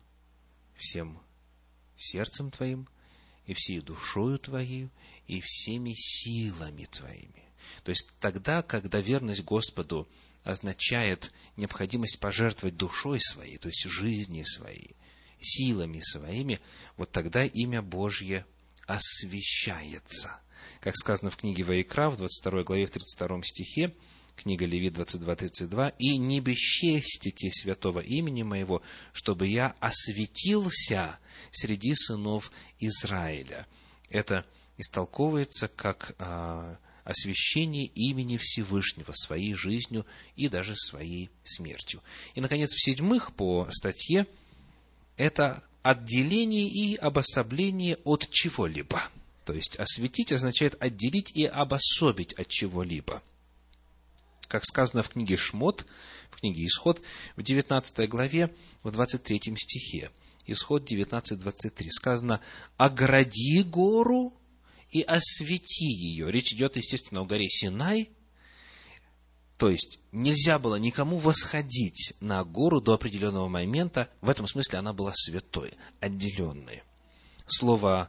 всем 0.78 1.20
сердцем 1.94 2.50
твоим, 2.50 2.88
и 3.44 3.52
всей 3.52 3.80
душою 3.80 4.38
твоей, 4.38 4.88
и 5.26 5.42
всеми 5.44 5.92
силами 5.94 6.86
твоими». 6.86 7.44
То 7.82 7.90
есть 7.90 8.14
тогда, 8.18 8.62
когда 8.62 8.98
верность 9.02 9.44
Господу 9.44 10.08
означает 10.42 11.34
необходимость 11.58 12.18
пожертвовать 12.18 12.78
душой 12.78 13.20
своей, 13.20 13.58
то 13.58 13.68
есть 13.68 13.84
жизнью 13.90 14.46
своей, 14.46 14.96
силами 15.38 16.00
своими, 16.00 16.60
вот 16.96 17.12
тогда 17.12 17.44
имя 17.44 17.82
Божье 17.82 18.46
освящается. 18.86 20.40
Как 20.80 20.96
сказано 20.96 21.30
в 21.30 21.36
книге 21.36 21.64
Ваикра, 21.64 22.08
в 22.08 22.16
22 22.16 22.62
главе, 22.62 22.86
в 22.86 22.90
32 22.90 23.42
стихе, 23.42 23.94
книга 24.36 24.66
Левит 24.66 24.94
22.32, 24.98 25.94
«И 25.98 26.18
не 26.18 26.40
бесчестите 26.40 27.50
святого 27.50 28.00
имени 28.00 28.42
моего, 28.42 28.82
чтобы 29.12 29.46
я 29.46 29.74
осветился 29.80 31.18
среди 31.50 31.94
сынов 31.94 32.50
Израиля». 32.78 33.66
Это 34.10 34.44
истолковывается 34.76 35.68
как 35.68 36.14
а, 36.18 36.78
освящение 37.04 37.86
имени 37.86 38.38
Всевышнего 38.38 39.12
своей 39.12 39.54
жизнью 39.54 40.06
и 40.36 40.48
даже 40.48 40.74
своей 40.74 41.30
смертью. 41.44 42.02
И, 42.34 42.40
наконец, 42.40 42.72
в-седьмых, 42.72 43.34
по 43.34 43.68
статье, 43.70 44.26
это 45.16 45.62
отделение 45.82 46.68
и 46.68 46.96
обособление 46.96 47.98
от 48.04 48.28
чего-либо. 48.30 49.02
То 49.44 49.52
есть, 49.52 49.76
осветить 49.76 50.32
означает 50.32 50.82
отделить 50.82 51.36
и 51.36 51.44
обособить 51.44 52.32
от 52.32 52.48
чего-либо. 52.48 53.22
Как 54.54 54.64
сказано 54.64 55.02
в 55.02 55.08
книге 55.08 55.36
Шмот, 55.36 55.84
в 56.30 56.36
книге 56.36 56.64
Исход, 56.64 57.02
в 57.34 57.42
19 57.42 58.08
главе, 58.08 58.54
в 58.84 58.92
23 58.92 59.40
стихе. 59.56 60.12
Исход 60.46 60.88
19.23 60.88 61.88
сказано 61.90 62.40
«Огради 62.76 63.64
гору 63.64 64.32
и 64.92 65.02
освети 65.02 65.86
ее. 65.86 66.30
Речь 66.30 66.52
идет, 66.52 66.76
естественно, 66.76 67.22
о 67.22 67.24
горе 67.24 67.48
Синай. 67.48 68.10
То 69.56 69.70
есть, 69.70 69.98
нельзя 70.12 70.60
было 70.60 70.76
никому 70.76 71.18
восходить 71.18 72.14
на 72.20 72.44
гору 72.44 72.80
до 72.80 72.92
определенного 72.92 73.48
момента. 73.48 74.08
В 74.20 74.30
этом 74.30 74.46
смысле 74.46 74.78
она 74.78 74.92
была 74.92 75.12
святой, 75.16 75.72
отделенной. 75.98 76.84
Слово 77.48 78.08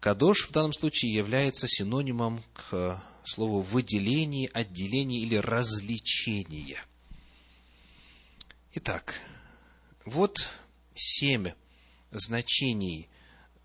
«кадош» 0.00 0.48
в 0.48 0.52
данном 0.52 0.72
случае 0.72 1.12
является 1.12 1.68
синонимом 1.68 2.42
к 2.54 2.98
слову 3.28 3.60
«выделение», 3.60 4.48
«отделение» 4.48 5.20
или 5.20 5.36
«развлечение». 5.36 6.78
Итак, 8.74 9.20
вот 10.04 10.48
семь 10.94 11.52
значений 12.10 13.08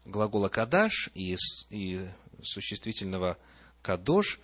глагола 0.05 0.49
«кадаш» 0.49 1.09
и, 1.13 1.35
и 1.69 2.07
существительного 2.41 3.37
«кадош» 3.81 4.39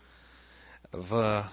в 0.92 1.50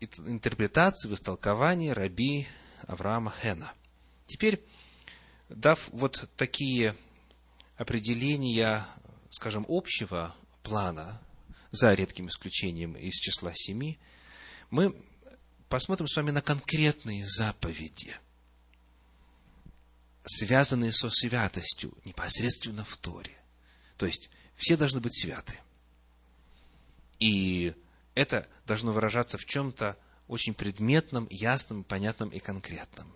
интерпретации, 0.00 1.08
в 1.08 1.14
истолковании 1.14 1.90
раби 1.90 2.46
Авраама 2.86 3.32
Хена. 3.40 3.72
Теперь, 4.26 4.62
дав 5.48 5.88
вот 5.92 6.28
такие 6.36 6.94
определения, 7.76 8.84
скажем, 9.30 9.64
общего 9.68 10.34
плана, 10.62 11.20
за 11.74 11.94
редким 11.94 12.28
исключением 12.28 12.94
из 12.94 13.14
числа 13.14 13.52
семи, 13.54 13.98
мы 14.70 14.94
посмотрим 15.68 16.08
с 16.08 16.16
вами 16.16 16.30
на 16.30 16.40
конкретные 16.40 17.24
заповеди– 17.24 18.16
связанные 20.24 20.92
со 20.92 21.10
святостью 21.10 21.92
непосредственно 22.04 22.84
в 22.84 22.96
Торе. 22.96 23.36
То 23.96 24.06
есть, 24.06 24.30
все 24.56 24.76
должны 24.76 25.00
быть 25.00 25.18
святы. 25.20 25.58
И 27.18 27.74
это 28.14 28.48
должно 28.66 28.92
выражаться 28.92 29.38
в 29.38 29.44
чем-то 29.44 29.96
очень 30.26 30.54
предметном, 30.54 31.26
ясном, 31.30 31.84
понятном 31.84 32.30
и 32.30 32.38
конкретном. 32.38 33.12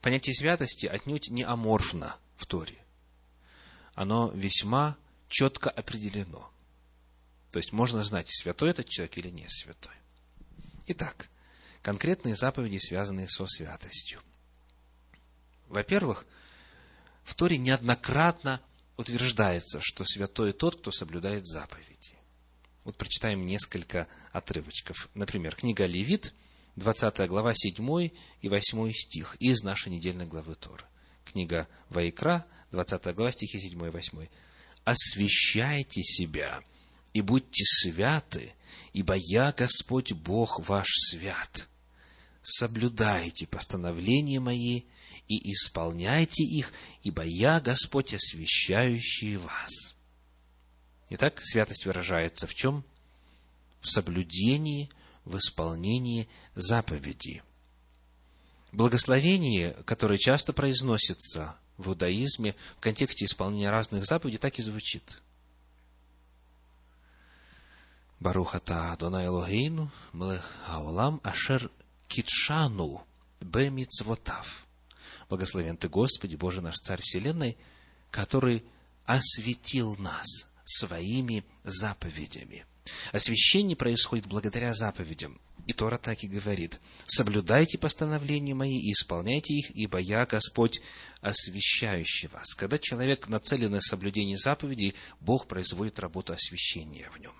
Понятие 0.00 0.34
святости 0.34 0.86
отнюдь 0.86 1.30
не 1.30 1.42
аморфно 1.42 2.16
в 2.36 2.46
Торе. 2.46 2.78
Оно 3.94 4.30
весьма 4.30 4.96
четко 5.28 5.70
определено. 5.70 6.50
То 7.56 7.58
есть 7.58 7.72
можно 7.72 8.04
знать, 8.04 8.28
святой 8.28 8.68
этот 8.68 8.86
человек 8.86 9.16
или 9.16 9.30
не 9.30 9.48
святой. 9.48 9.94
Итак, 10.88 11.30
конкретные 11.80 12.36
заповеди, 12.36 12.76
связанные 12.76 13.30
со 13.30 13.46
святостью. 13.46 14.20
Во-первых, 15.66 16.26
в 17.24 17.34
Торе 17.34 17.56
неоднократно 17.56 18.60
утверждается, 18.98 19.80
что 19.80 20.04
святой 20.04 20.52
тот, 20.52 20.76
кто 20.76 20.92
соблюдает 20.92 21.46
заповеди. 21.46 22.18
Вот 22.84 22.98
прочитаем 22.98 23.46
несколько 23.46 24.06
отрывочков. 24.32 25.08
Например, 25.14 25.56
книга 25.56 25.86
Левит, 25.86 26.34
20 26.74 27.26
глава, 27.26 27.54
7 27.54 28.10
и 28.42 28.48
8 28.50 28.92
стих 28.92 29.34
из 29.40 29.62
нашей 29.62 29.92
недельной 29.92 30.26
главы 30.26 30.56
Торы. 30.56 30.84
книга 31.24 31.68
Ваикра, 31.88 32.44
20 32.72 33.14
глава, 33.14 33.32
стихи 33.32 33.58
7 33.58 33.86
и 33.86 33.88
8. 33.88 34.28
«Освящайте 34.84 36.02
себя 36.02 36.62
и 37.16 37.22
будьте 37.22 37.64
святы, 37.64 38.52
ибо 38.92 39.14
я, 39.14 39.50
Господь 39.52 40.12
Бог 40.12 40.68
ваш 40.68 40.86
свят. 40.90 41.66
Соблюдайте 42.42 43.46
постановления 43.46 44.38
мои 44.38 44.82
и 45.26 45.52
исполняйте 45.52 46.44
их, 46.44 46.74
ибо 47.02 47.22
я, 47.22 47.62
Господь, 47.62 48.12
освящающий 48.12 49.36
вас». 49.36 49.94
Итак, 51.08 51.40
святость 51.42 51.86
выражается 51.86 52.46
в 52.46 52.54
чем? 52.54 52.84
В 53.80 53.88
соблюдении, 53.88 54.90
в 55.24 55.38
исполнении 55.38 56.28
заповедей. 56.54 57.40
Благословение, 58.72 59.72
которое 59.86 60.18
часто 60.18 60.52
произносится 60.52 61.56
в 61.78 61.88
иудаизме 61.88 62.54
в 62.76 62.80
контексте 62.80 63.24
исполнения 63.24 63.70
разных 63.70 64.04
заповедей, 64.04 64.38
так 64.38 64.58
и 64.58 64.62
звучит. 64.62 65.22
Барухата 68.20 68.92
Адонай 68.92 69.26
Элогейну, 69.26 69.90
Млех 70.12 70.42
Хаолам, 70.66 71.20
Ашер 71.22 71.70
Китшану, 72.08 73.06
Бемицвотав. 73.40 74.66
Благословен 75.28 75.76
Ты, 75.76 75.88
Господи, 75.88 76.36
Боже 76.36 76.60
наш 76.60 76.76
Царь 76.76 77.02
Вселенной, 77.02 77.56
который 78.10 78.64
осветил 79.04 79.96
нас 79.96 80.26
своими 80.64 81.44
заповедями. 81.64 82.64
Освящение 83.12 83.76
происходит 83.76 84.26
благодаря 84.26 84.72
заповедям. 84.74 85.40
И 85.66 85.72
Тора 85.72 85.98
так 85.98 86.22
и 86.22 86.28
говорит, 86.28 86.78
соблюдайте 87.06 87.76
постановления 87.76 88.54
мои 88.54 88.78
и 88.78 88.92
исполняйте 88.92 89.52
их, 89.52 89.70
ибо 89.72 89.98
я 89.98 90.24
Господь, 90.24 90.80
освящающий 91.20 92.28
вас. 92.28 92.54
Когда 92.54 92.78
человек 92.78 93.26
нацелен 93.26 93.72
на 93.72 93.80
соблюдение 93.80 94.38
заповедей, 94.38 94.94
Бог 95.18 95.48
производит 95.48 95.98
работу 95.98 96.32
освящения 96.32 97.10
в 97.10 97.18
нем. 97.18 97.34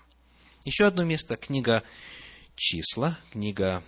Еще 0.67 0.85
одно 0.85 1.05
место, 1.05 1.37
книга 1.37 1.81
Числа, 2.57 3.17
книга 3.31 3.81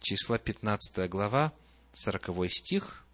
Числа, 0.00 0.38
15 0.38 1.08
глава, 1.08 1.52
40 1.92 2.50
стих, 2.50 3.04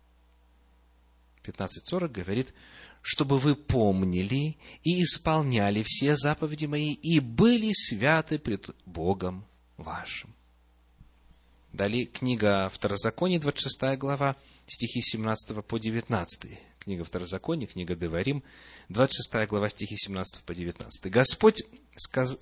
15.40 1.44 2.08
говорит, 2.08 2.54
чтобы 3.02 3.38
вы 3.38 3.54
помнили 3.54 4.56
и 4.82 5.02
исполняли 5.02 5.84
все 5.87 6.16
заповеди 6.16 6.64
мои 6.64 6.94
и 6.94 7.20
были 7.20 7.70
святы 7.75 8.38
пред 8.38 8.70
Богом 8.87 9.44
вашим. 9.76 10.34
Далее 11.75 12.06
книга 12.06 12.70
Второзакония, 12.72 13.38
26 13.38 13.99
глава, 13.99 14.37
стихи 14.66 15.02
17 15.02 15.62
по 15.66 15.78
19. 15.78 16.58
Книга 16.78 17.04
Второзакония, 17.04 17.66
книга 17.66 17.94
Деварим, 17.94 18.42
26 18.88 19.46
глава, 19.50 19.68
стихи 19.68 19.96
17 19.96 20.44
по 20.44 20.54
19. 20.54 21.12
Господь. 21.12 21.62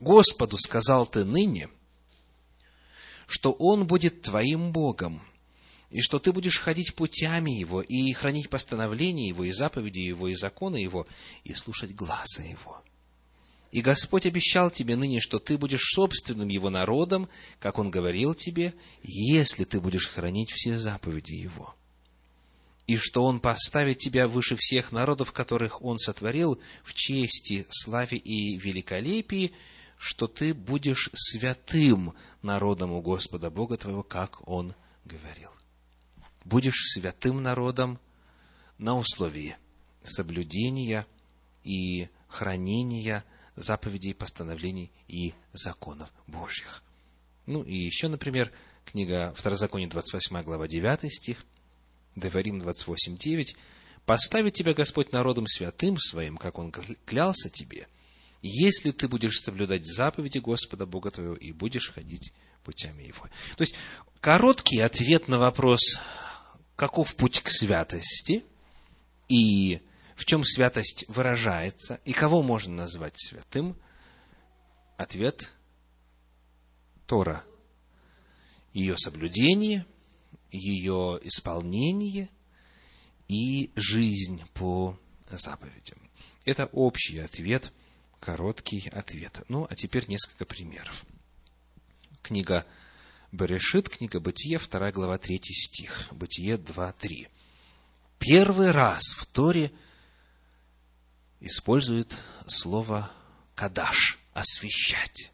Господу 0.00 0.56
сказал 0.58 1.06
ты 1.06 1.24
ныне, 1.24 1.68
что 3.26 3.52
Он 3.52 3.86
будет 3.86 4.22
твоим 4.22 4.72
Богом, 4.72 5.22
и 5.90 6.00
что 6.00 6.18
ты 6.18 6.32
будешь 6.32 6.60
ходить 6.60 6.94
путями 6.94 7.50
Его, 7.50 7.80
и 7.82 8.12
хранить 8.12 8.50
постановления 8.50 9.28
Его, 9.28 9.44
и 9.44 9.52
заповеди 9.52 10.00
Его, 10.00 10.28
и 10.28 10.34
законы 10.34 10.76
Его, 10.76 11.06
и 11.44 11.54
слушать 11.54 11.94
глаза 11.94 12.42
Его. 12.42 12.82
И 13.70 13.82
Господь 13.82 14.24
обещал 14.24 14.70
тебе 14.70 14.96
ныне, 14.96 15.20
что 15.20 15.38
ты 15.38 15.58
будешь 15.58 15.92
собственным 15.94 16.48
Его 16.48 16.70
народом, 16.70 17.28
как 17.58 17.78
Он 17.78 17.90
говорил 17.90 18.34
тебе, 18.34 18.74
если 19.02 19.64
ты 19.64 19.80
будешь 19.80 20.08
хранить 20.08 20.50
все 20.50 20.78
заповеди 20.78 21.34
Его. 21.34 21.74
И 22.88 22.96
что 22.96 23.24
Он 23.24 23.38
поставит 23.38 23.98
тебя 23.98 24.26
выше 24.26 24.56
всех 24.56 24.90
народов, 24.90 25.30
которых 25.30 25.82
Он 25.82 25.98
сотворил, 25.98 26.60
в 26.82 26.94
чести, 26.94 27.64
славе 27.70 28.18
и 28.18 28.56
великолепии, 28.58 29.52
что 29.96 30.26
ты 30.26 30.54
будешь 30.54 31.10
святым 31.14 32.14
народом 32.42 32.90
у 32.90 33.00
Господа 33.00 33.50
Бога 33.50 33.76
твоего, 33.76 34.02
как 34.02 34.48
Он 34.48 34.74
говорил. 35.04 35.50
Будешь 36.44 36.92
святым 36.92 37.40
народом 37.40 38.00
на 38.78 38.96
условии 38.96 39.56
соблюдения 40.02 41.06
и 41.62 42.08
хранения– 42.26 43.24
заповедей, 43.58 44.14
постановлений 44.14 44.90
и 45.08 45.34
законов 45.52 46.10
Божьих. 46.26 46.82
Ну 47.46 47.62
и 47.62 47.74
еще, 47.74 48.08
например, 48.08 48.52
книга 48.84 49.34
Второзаконие, 49.36 49.88
28 49.88 50.42
глава, 50.42 50.68
9 50.68 51.12
стих, 51.12 51.44
Деварим 52.20 52.60
28, 52.60 53.16
9. 53.16 53.56
«Поставит 54.04 54.54
тебя 54.54 54.74
Господь 54.74 55.12
народом 55.12 55.46
святым 55.46 55.98
своим, 55.98 56.36
как 56.36 56.58
Он 56.58 56.72
клялся 57.04 57.50
тебе, 57.50 57.86
если 58.42 58.90
ты 58.90 59.08
будешь 59.08 59.40
соблюдать 59.40 59.84
заповеди 59.84 60.38
Господа 60.38 60.86
Бога 60.86 61.10
твоего 61.10 61.34
и 61.34 61.52
будешь 61.52 61.92
ходить 61.92 62.32
путями 62.64 63.02
Его». 63.02 63.28
То 63.56 63.62
есть, 63.62 63.74
короткий 64.20 64.80
ответ 64.80 65.28
на 65.28 65.38
вопрос, 65.38 66.00
каков 66.76 67.14
путь 67.16 67.40
к 67.40 67.50
святости, 67.50 68.44
и 69.28 69.80
в 70.16 70.24
чем 70.24 70.44
святость 70.44 71.04
выражается 71.08 72.00
и 72.04 72.12
кого 72.12 72.42
можно 72.42 72.74
назвать 72.74 73.14
святым? 73.16 73.76
Ответ– 74.96 75.52
Тора. 77.08 77.44
Ее 78.72 78.96
соблюдение, 78.98 79.86
ее 80.50 81.18
исполнение 81.22 82.28
и 83.28 83.70
жизнь 83.76 84.42
по 84.54 84.98
заповедям. 85.30 85.98
Это 86.44 86.66
общий 86.66 87.18
ответ, 87.18 87.72
короткий 88.20 88.88
ответ. 88.88 89.42
Ну, 89.48 89.66
а 89.68 89.74
теперь 89.74 90.08
несколько 90.08 90.44
примеров. 90.44 91.04
Книга 92.22 92.66
Берешит, 93.30 93.88
книга 93.88 94.20
Бытие, 94.20 94.58
2 94.58 94.92
глава, 94.92 95.18
3 95.18 95.40
стих. 95.42 96.08
Бытие 96.12 96.56
2, 96.56 96.92
3. 96.92 97.28
Первый 98.18 98.70
раз 98.70 99.02
в 99.16 99.26
Торе– 99.26 99.70
использует 101.40 102.16
слово 102.46 103.10
«кадаш»– 103.54 104.18
«освящать». 104.32 105.32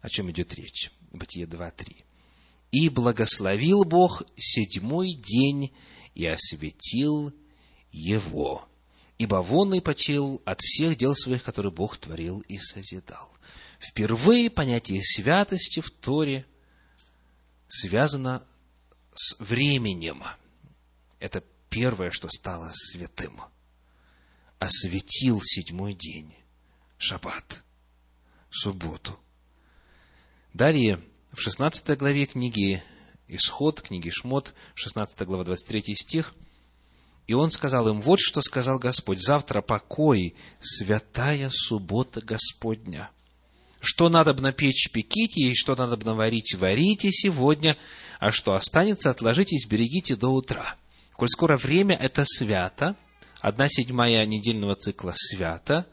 О 0.00 0.08
чем 0.08 0.30
идет 0.30 0.54
речь? 0.54 0.90
Бытие 1.12 1.46
2.3. 1.46 2.04
«И 2.70 2.88
благословил 2.88 3.84
Бог 3.84 4.22
седьмой 4.36 5.14
день 5.14 5.72
и 6.14 6.26
осветил 6.26 7.32
его, 7.90 8.68
ибо 9.18 9.36
вон 9.36 9.74
и 9.74 9.80
почил 9.80 10.40
от 10.44 10.60
всех 10.60 10.96
дел 10.96 11.14
своих, 11.14 11.42
которые 11.42 11.72
Бог 11.72 11.96
творил 11.96 12.40
и 12.40 12.58
созидал». 12.58 13.30
Впервые 13.80 14.50
понятие 14.50 15.02
святости 15.02 15.80
в 15.80 15.90
Торе 15.90 16.44
связано 17.66 18.42
с 19.14 19.40
временем. 19.40 20.22
Это 21.18 21.42
первое, 21.70 22.10
что 22.10 22.28
стало 22.28 22.70
святым– 22.74 23.40
осветил 24.60 25.40
седьмой 25.42 25.94
день, 25.94 26.32
шаббат, 26.98 27.64
субботу. 28.50 29.18
Далее, 30.52 31.02
в 31.32 31.40
16 31.40 31.96
главе 31.96 32.26
книги 32.26 32.82
Исход, 33.28 33.80
книги 33.80 34.10
Шмот, 34.10 34.54
16 34.74 35.20
глава, 35.26 35.44
23 35.44 35.94
стих, 35.94 36.34
и 37.26 37.34
он 37.34 37.50
сказал 37.50 37.88
им, 37.88 38.00
вот 38.00 38.18
что 38.20 38.42
сказал 38.42 38.80
Господь, 38.80 39.20
завтра 39.20 39.62
покой, 39.62 40.34
святая 40.58 41.48
суббота 41.52 42.20
Господня. 42.20 43.10
Что 43.80 44.08
надо 44.08 44.34
бы 44.34 44.42
напечь, 44.42 44.90
пеките, 44.90 45.42
и 45.42 45.54
что 45.54 45.76
надо 45.76 45.96
бы 45.96 46.04
наварить, 46.04 46.54
варите 46.56 47.10
сегодня, 47.12 47.76
а 48.18 48.32
что 48.32 48.54
останется, 48.54 49.10
отложите 49.10 49.54
и 49.54 49.60
сберегите 49.60 50.16
до 50.16 50.28
утра. 50.28 50.74
Коль 51.12 51.28
скоро 51.28 51.56
время 51.56 51.94
это 51.94 52.24
свято, 52.26 52.96
одна 53.40 53.68
седьмая 53.68 54.26
недельного 54.26 54.74
цикла 54.74 55.12
свята, 55.14 55.86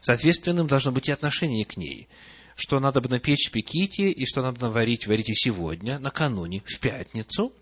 соответственным 0.00 0.66
должно 0.66 0.90
быть 0.90 1.08
и 1.08 1.12
отношение 1.12 1.64
к 1.64 1.76
ней. 1.76 2.08
Что 2.60 2.78
надо 2.78 3.00
бы 3.00 3.08
напечь, 3.08 3.50
пеките, 3.50 4.10
и 4.10 4.26
что 4.26 4.42
надо 4.42 4.60
наварить, 4.60 5.06
варите 5.06 5.32
сегодня, 5.34 5.98
накануне, 5.98 6.62
в 6.66 6.78
пятницу, 6.78 7.54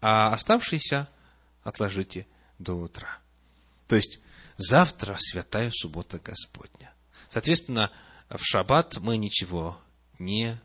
а 0.00 0.32
оставшиеся 0.32 1.06
отложите 1.62 2.26
до 2.58 2.72
утра. 2.72 3.18
То 3.86 3.96
есть, 3.96 4.20
завтра 4.56 5.18
святая 5.18 5.70
суббота 5.70 6.18
Господня. 6.18 6.94
Соответственно, 7.28 7.92
в 8.30 8.42
шаббат 8.42 8.96
мы 9.02 9.18
ничего 9.18 9.78
не 10.18 10.58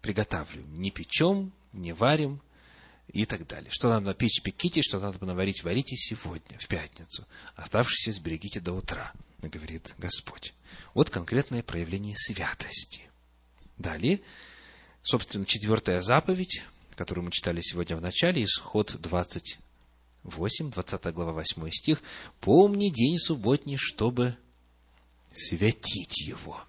приготавливаем, 0.00 0.80
не 0.80 0.92
печем, 0.92 1.52
не 1.72 1.92
варим, 1.92 2.40
и 3.08 3.24
так 3.24 3.48
далее. 3.48 3.70
Что 3.72 3.88
надо 3.88 4.14
печь, 4.14 4.42
пеките, 4.42 4.80
что 4.82 5.00
надо 5.00 5.24
наварить, 5.24 5.64
варите 5.64 5.96
сегодня, 5.96 6.56
в 6.56 6.68
пятницу. 6.68 7.26
Оставшиеся 7.56 8.12
сберегите 8.12 8.60
до 8.60 8.74
утра, 8.74 9.12
говорит 9.40 9.94
Господь. 9.98 10.54
Вот 10.94 11.10
конкретное 11.10 11.62
проявление 11.62 12.16
святости. 12.16 13.02
Далее, 13.76 14.20
собственно, 15.02 15.46
четвертая 15.46 16.00
заповедь, 16.00 16.62
которую 16.96 17.26
мы 17.26 17.30
читали 17.30 17.60
сегодня 17.60 17.96
в 17.96 18.00
начале, 18.00 18.42
исход 18.42 18.96
20, 19.00 19.58
8, 20.24 20.70
20 20.72 21.14
глава, 21.14 21.32
8 21.32 21.70
стих. 21.70 22.02
«Помни 22.40 22.90
день 22.90 23.18
субботний, 23.18 23.76
чтобы 23.76 24.36
святить 25.32 26.20
его». 26.26 26.60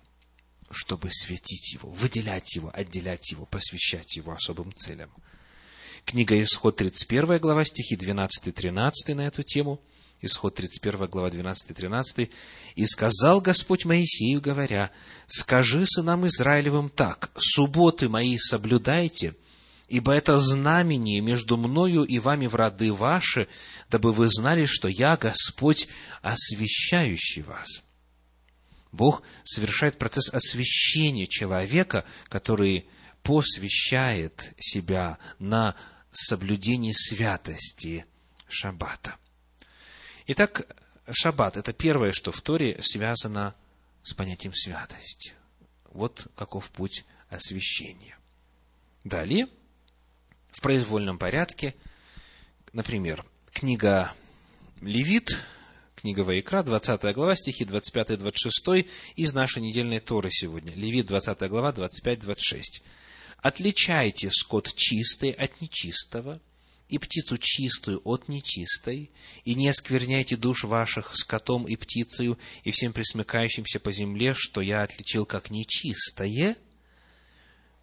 Чтобы 0.72 1.10
святить 1.12 1.74
его, 1.74 1.90
выделять 1.90 2.56
его, 2.56 2.70
отделять 2.72 3.32
его, 3.32 3.48
посвящать 3.48 4.16
его 4.16 4.34
особым 4.34 4.72
целям. 4.72 5.10
Книга 6.06 6.40
Исход, 6.40 6.76
31 6.76 7.40
глава, 7.40 7.66
стихи 7.66 7.96
12-13 7.96 9.16
на 9.16 9.22
эту 9.22 9.42
тему. 9.42 9.82
Исход 10.22 10.56
31 10.56 11.08
глава, 11.08 11.30
12-13. 11.30 12.30
«И 12.76 12.86
сказал 12.86 13.40
Господь 13.40 13.86
Моисею, 13.86 14.42
говоря, 14.42 14.92
«Скажи 15.28 15.86
сынам 15.86 16.28
Израилевым 16.28 16.90
так, 16.90 17.32
субботы 17.38 18.10
мои 18.10 18.38
соблюдайте, 18.38 19.36
ибо 19.88 20.12
это 20.12 20.40
знамение 20.42 21.22
между 21.22 21.56
мною 21.56 22.04
и 22.04 22.20
вами 22.20 22.48
в 22.48 22.56
роды 22.56 22.92
ваши, 22.92 23.48
дабы 23.90 24.12
вы 24.12 24.28
знали, 24.30 24.66
что 24.66 24.90
я 24.90 25.16
Господь, 25.16 25.88
освящающий 26.22 27.44
вас». 27.44 27.84
Бог 28.92 29.24
совершает 29.46 29.98
процесс 29.98 30.30
освящения 30.34 31.28
человека, 31.28 32.04
который 32.28 32.88
посвящает 33.24 34.54
себя 34.58 35.18
на 35.38 35.76
соблюдение 36.12 36.94
святости 36.94 38.06
Шаббата. 38.50 39.16
Итак, 40.32 40.68
Шаббат– 41.12 41.58
это 41.58 41.74
первое, 41.74 42.12
что 42.12 42.32
в 42.32 42.40
Торе 42.42 42.78
связано 42.84 43.56
с 44.04 44.14
понятием 44.14 44.54
святости. 44.54 45.34
Вот 45.86 46.28
каков 46.36 46.70
путь 46.70 47.04
освящения. 47.32 48.16
Далее– 49.04 49.48
в 50.52 50.62
произвольном 50.62 51.18
порядке. 51.18 51.74
Например, 52.74 53.26
книга 53.52 54.14
Левит, 54.82 55.36
книга 55.96 56.20
Ваикра, 56.20 56.62
20 56.62 57.12
глава, 57.16 57.36
стихи 57.36 57.64
25-26 57.64 58.88
из 59.16 59.34
нашей 59.34 59.64
недельной 59.64 60.00
Торы 60.00 60.30
сегодня. 60.30 60.74
Левит, 60.76 61.08
20 61.08 61.40
глава, 61.50 61.72
25-26. 61.72 62.84
«Отличайте 63.38 64.30
скот 64.30 64.76
чистый 64.76 65.32
от 65.32 65.60
нечистого, 65.60 66.40
и 66.90 66.98
птицу 66.98 67.38
чистую 67.38 68.02
от 68.04 68.28
нечистой, 68.28 69.12
и 69.46 69.56
не 69.56 69.70
оскверняйте 69.70 70.36
душ 70.36 70.64
ваших 70.66 71.16
скотом 71.16 71.66
и 71.66 71.76
птицею, 71.76 72.38
и 72.64 72.72
всем 72.72 72.92
присмыкающимся 72.92 73.80
по 73.80 73.92
земле, 73.92 74.34
что 74.36 74.60
я 74.60 74.84
отличил 74.84 75.26
как 75.26 75.50
нечистое, 75.50 76.58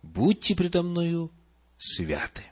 будьте 0.03 0.55
предо 0.55 0.83
мною 0.83 1.31
святы 1.79 2.45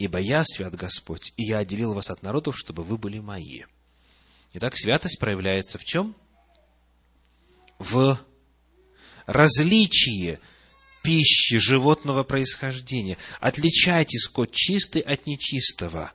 ибо 0.00 0.18
я 0.18 0.44
свят 0.46 0.74
Господь, 0.74 1.34
и 1.36 1.44
я 1.44 1.58
отделил 1.58 1.92
вас 1.92 2.08
от 2.08 2.22
народов, 2.22 2.58
чтобы 2.58 2.84
вы 2.84 2.96
были 2.96 3.18
мои. 3.18 3.64
Итак, 4.54 4.74
святость 4.74 5.18
проявляется 5.18 5.76
в 5.76 5.84
чем? 5.84 6.16
В 7.78 8.18
различии 9.26 10.40
пищи 11.02 11.58
животного 11.58 12.22
происхождения. 12.22 13.16
Отличайте 13.40 14.18
скот 14.18 14.52
чистый 14.52 15.00
от 15.02 15.26
нечистого 15.26 16.12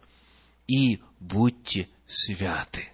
и 0.68 1.00
будьте 1.20 1.88
святы. 2.08 2.90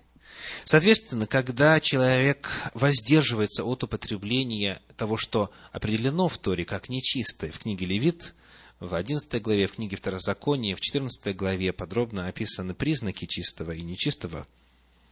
Соответственно, 0.65 1.27
когда 1.27 1.80
человек 1.80 2.49
воздерживается 2.73 3.63
от 3.63 3.84
употребления 3.84 4.82
того, 4.95 5.17
что 5.17 5.51
определено 5.71 6.27
в 6.27 6.38
Торе 6.38 6.65
как 6.65 6.89
нечистое, 6.89 7.51
в 7.51 7.60
книге 7.60 7.86
Левит 7.86 8.34
в 8.80 8.93
11 8.93 9.41
главе, 9.41 9.67
в 9.67 9.73
книге 9.73 9.95
Второзакония, 9.95 10.75
в 10.75 10.82
14 10.82 11.36
главе 11.36 11.73
подробно 11.73 12.27
описаны 12.27 12.73
признаки 12.73 13.25
чистого 13.25 13.71
и 13.71 13.82
нечистого, 13.82 14.47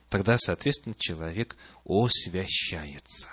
тогда, 0.09 0.37
соответственно, 0.37 0.95
человек 0.97 1.55
освящается. 1.85 3.29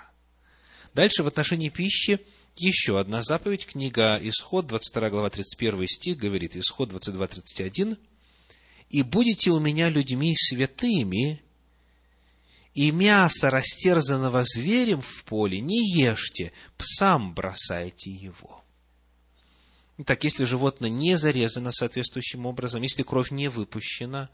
Дальше 0.93 1.23
в 1.23 1.27
отношении 1.27 1.69
пищи 1.69 2.19
еще 2.61 2.99
одна 2.99 3.21
заповедь, 3.23 3.65
книга 3.65 4.19
Исход, 4.21 4.67
22 4.67 5.09
глава, 5.09 5.29
31 5.29 5.87
стих, 5.87 6.17
говорит, 6.17 6.55
Исход 6.55 6.89
22, 6.89 7.27
31, 7.27 7.97
«И 8.89 9.03
будете 9.03 9.51
у 9.51 9.59
меня 9.59 9.89
людьми 9.89 10.33
святыми, 10.35 11.41
и 12.73 12.91
мясо 12.91 13.49
растерзанного 13.49 14.43
зверем 14.45 15.01
в 15.01 15.23
поле 15.23 15.59
не 15.59 15.89
ешьте, 15.89 16.51
псам 16.77 17.33
бросайте 17.33 18.11
его». 18.11 18.63
Так, 20.05 20.23
если 20.23 20.45
животное 20.45 20.91
не 20.91 21.17
зарезано 21.17 21.71
соответствующим 21.71 22.45
образом, 22.45 22.83
если 22.83 23.01
кровь 23.01 23.31
не 23.31 23.47
выпущена, 23.47 24.29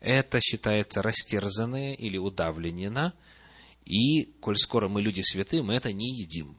это 0.00 0.40
считается 0.40 1.02
растерзанное 1.02 1.94
или 1.94 2.18
удавлено, 2.18 3.12
и, 3.84 4.26
коль 4.40 4.56
скоро 4.56 4.88
мы 4.88 5.02
люди 5.02 5.22
святые, 5.22 5.62
мы 5.62 5.74
это 5.74 5.92
не 5.92 6.14
едим. 6.14 6.56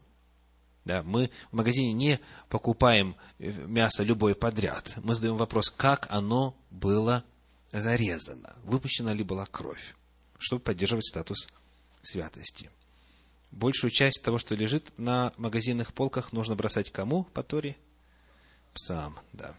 Да, 0.90 1.04
мы 1.04 1.30
в 1.52 1.56
магазине 1.56 1.94
не 1.94 2.20
покупаем 2.50 3.16
э, 3.38 3.52
мясо 3.68 4.02
любое 4.02 4.34
подряд. 4.34 4.96
Мы 5.04 5.14
задаем 5.14 5.38
вопрос, 5.38 5.70
как 5.70 6.08
оно 6.10 6.58
было 6.72 7.24
зарезано, 7.72 8.56
выпущена 8.64 9.14
ли 9.14 9.24
была 9.24 9.46
кровь, 9.46 9.94
чтобы 10.40 10.64
поддерживать 10.64 11.06
статус 11.06 11.48
святости. 12.02 12.72
Большую 13.52 13.92
часть 13.92 14.24
того, 14.24 14.40
что 14.40 14.56
лежит 14.56 14.92
на 14.98 15.32
магазинных 15.38 15.94
полках, 15.94 16.34
нужно 16.34 16.56
бросать 16.56 16.92
кому 16.92 17.24
по 17.24 17.44
Торе? 17.44 17.78
псам, 18.74 19.20
да. 19.32 19.54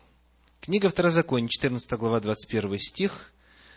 Книга 0.60 0.88
Второзакония, 0.88 1.48
14 1.48 1.92
глава, 1.92 2.18
21 2.18 2.76
стих, 2.80 3.32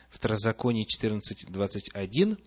Второзаконие 0.10 0.86
14, 0.86 1.52
21, 1.52 2.40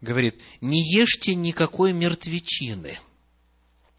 говорит, 0.00 0.40
«Не 0.60 0.82
ешьте 0.82 1.36
никакой 1.36 1.92
мертвечины». 1.92 2.98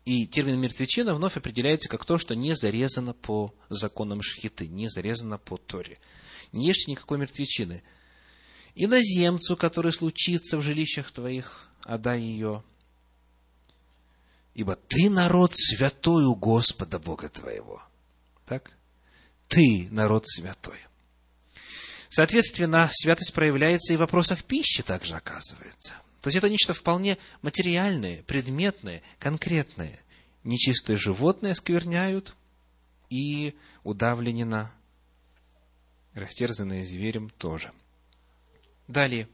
И 0.07 0.25
термин 0.25 0.61
«мертвечина» 0.61 1.13
вновь 1.13 1.35
определяется 1.35 1.89
как 1.89 2.05
то, 2.05 2.17
что 2.17 2.33
не 2.33 2.55
зарезано 2.55 3.13
по 3.13 3.53
законам 3.67 4.21
шхиты, 4.21 4.65
не 4.65 4.87
зарезано 4.87 5.37
по 5.37 5.57
Торе. 5.57 5.99
Не 6.53 6.65
ешьте 6.67 6.91
никакой 6.91 7.17
мертвечины. 7.17 7.83
Иноземцу, 8.73 9.57
который 9.57 9.91
случится 9.91 10.57
в 10.57 10.61
жилищах 10.61 11.11
твоих, 11.11 11.67
отдай 11.83 12.21
ее. 12.21 12.63
Ибо 14.53 14.77
ты 14.77 15.09
народ 15.09 15.51
святой 15.53 16.23
у 16.23 16.35
Господа 16.35 16.99
Бога 16.99 17.27
твоего. 17.27 17.83
Так? 18.45 18.71
Ты 19.49 19.89
народ 19.91 20.25
святой. 20.25 20.79
Соответственно, 22.07 22.89
святость 22.93 23.33
проявляется 23.33 23.91
и 23.91 23.97
в 23.97 23.99
вопросах 23.99 24.45
пищи 24.45 24.83
также 24.83 25.15
оказывается. 25.15 25.95
То 26.27 26.29
есть 26.29 26.39
это 26.39 26.49
нечто 26.49 26.73
вполне 26.73 27.17
материальное, 27.41 28.21
предметное, 28.23 29.01
конкретное. 29.17 29.97
Нечистые 30.43 30.97
животные 30.97 31.55
скверняют 31.55 32.35
и 33.09 33.55
удавленено, 33.85 34.69
растерзанное 36.13 36.83
зверем 36.83 37.29
тоже. 37.29 37.71
Далее, 38.89 39.29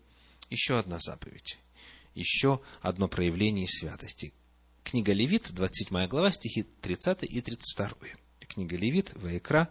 еще 0.51 0.77
одна 0.77 0.99
заповедь, 0.99 1.57
еще 2.13 2.61
одно 2.83 3.07
проявление 3.07 3.67
святости. 3.67 4.31
Книга 4.83 5.13
Левит, 5.13 5.51
27 5.51 6.05
глава, 6.05 6.29
стихи 6.31 6.61
30 6.61 7.23
и 7.23 7.41
32 7.41 7.89
книга 8.47 8.77
Левит, 8.77 9.13
Ваекра, 9.15 9.67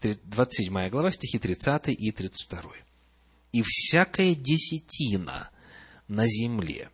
27 0.00 0.88
глава, 0.88 1.12
стихи 1.12 1.38
30 1.38 1.88
и 1.88 2.10
32. 2.10 2.72
«И 3.52 3.62
всякая 3.62 4.34
десятина 4.34 5.50
на 6.08 6.26
земле 6.26 6.90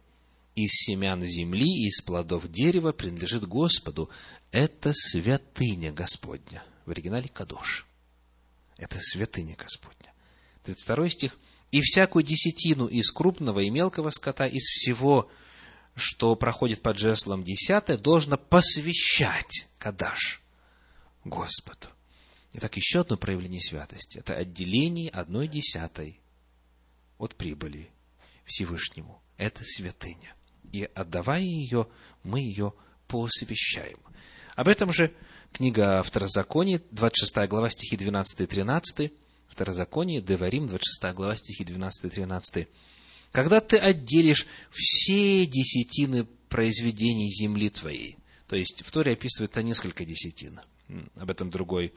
из 0.54 0.72
семян 0.72 1.22
земли 1.22 1.66
и 1.66 1.88
из 1.88 2.00
плодов 2.02 2.48
дерева 2.50 2.92
принадлежит 2.92 3.46
Господу. 3.46 4.10
Это 4.52 4.92
святыня 4.92 5.92
Господня». 5.92 6.62
В 6.86 6.90
оригинале 6.90 7.28
«Кадош». 7.28 7.86
Это 8.76 8.98
святыня 9.00 9.56
Господня. 9.56 10.12
32 10.64 11.08
стих. 11.10 11.38
«И 11.70 11.80
всякую 11.80 12.24
десятину 12.24 12.86
из 12.86 13.10
крупного 13.10 13.60
и 13.60 13.70
мелкого 13.70 14.10
скота, 14.10 14.46
из 14.46 14.64
всего, 14.64 15.30
что 15.94 16.34
проходит 16.34 16.82
под 16.82 16.98
жеслом 16.98 17.44
десятое, 17.44 17.96
должно 17.96 18.36
посвящать 18.36 19.68
Кадаш 19.78 20.42
Господу. 21.24 21.88
Итак, 22.54 22.76
еще 22.76 23.00
одно 23.00 23.16
проявление 23.16 23.60
святости– 23.60 24.18
это 24.20 24.34
отделение 24.34 25.10
одной 25.10 25.46
десятой 25.46 26.18
от 27.18 27.36
прибыли 27.36 27.90
Всевышнему. 28.50 29.22
Это 29.36 29.62
святыня. 29.64 30.34
И 30.72 30.88
отдавая 30.94 31.40
ее, 31.40 31.86
мы 32.24 32.40
ее 32.40 32.74
посвящаем. 33.06 33.98
Об 34.56 34.68
этом 34.68 34.92
же 34.92 35.12
книга 35.52 36.02
Второзаконие, 36.02 36.82
26 36.90 37.48
глава, 37.48 37.70
стихи 37.70 37.96
12 37.96 38.40
и 38.40 38.46
13. 38.46 39.12
Второзаконие, 39.48 40.20
Деварим, 40.20 40.66
26 40.66 41.14
глава, 41.14 41.36
стихи 41.36 41.64
12 41.64 42.04
и 42.04 42.08
13. 42.08 42.68
Когда 43.32 43.60
ты 43.60 43.78
отделишь 43.78 44.46
все 44.70 45.46
десятины 45.46 46.26
произведений 46.48 47.30
земли 47.30 47.70
твоей, 47.70 48.18
то 48.48 48.56
есть 48.56 48.82
в 48.84 48.90
Торе 48.90 49.12
описывается 49.12 49.62
несколько 49.62 50.04
десятин– 50.04 50.60
об 51.16 51.30
этом 51.30 51.50
другой 51.50 51.92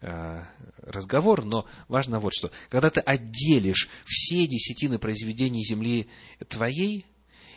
разговор, 0.00 1.44
но 1.44 1.66
важно 1.88 2.20
вот 2.20 2.34
что. 2.34 2.50
Когда 2.68 2.90
ты 2.90 3.00
отделишь 3.00 3.88
все 4.04 4.46
десятины 4.46 4.98
произведений 4.98 5.64
земли 5.64 6.06
твоей 6.48 7.06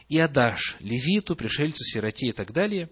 и 0.07 0.19
отдашь 0.19 0.77
левиту, 0.79 1.35
пришельцу, 1.35 1.83
сироте 1.83 2.27
и 2.27 2.31
так 2.31 2.53
далее, 2.53 2.89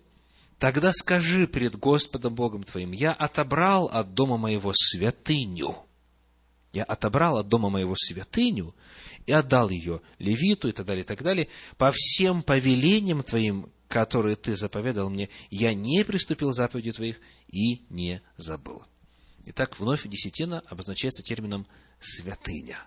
тогда 0.60 0.92
скажи 0.94 1.48
пред 1.48 1.78
Господом 1.78 2.36
Богом 2.36 2.64
твоим, 2.64 2.92
я 2.92 3.14
отобрал 3.14 3.86
от 3.88 4.14
дома 4.14 4.38
моего 4.38 4.74
святыню. 4.76 5.76
Я 6.74 6.84
отобрал 6.84 7.38
от 7.38 7.48
дома 7.48 7.70
моего 7.70 7.96
святыню 7.96 8.76
и 9.26 9.32
отдал 9.32 9.70
ее 9.70 10.02
левиту 10.20 10.68
и 10.68 10.72
так 10.72 10.86
далее, 10.86 11.04
и 11.04 11.08
так 11.08 11.24
далее, 11.24 11.48
по 11.78 11.92
всем 11.94 12.44
повелениям 12.44 13.24
твоим, 13.24 13.72
которые 13.88 14.36
ты 14.36 14.56
заповедал 14.56 15.10
мне, 15.10 15.30
я 15.50 15.74
не 15.74 16.04
приступил 16.04 16.52
заповеди 16.52 16.92
твоих 16.92 17.20
и 17.48 17.82
не 17.90 18.22
забыл. 18.36 18.84
Итак, 19.50 19.80
вновь 19.80 20.06
десятина 20.06 20.62
обозначается 20.68 21.24
термином 21.24 21.68
«святыня». 22.02 22.78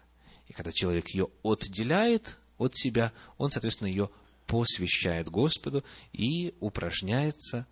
И 0.46 0.52
когда 0.52 0.72
человек 0.72 1.08
ее 1.08 1.28
отделяет 1.42 2.36
от 2.58 2.76
себя, 2.76 3.14
он, 3.38 3.50
соответственно, 3.50 3.88
ее 3.88 4.10
посвящает 4.46 5.30
Господу 5.30 5.82
и 6.12 6.54
упражняется 6.60 7.66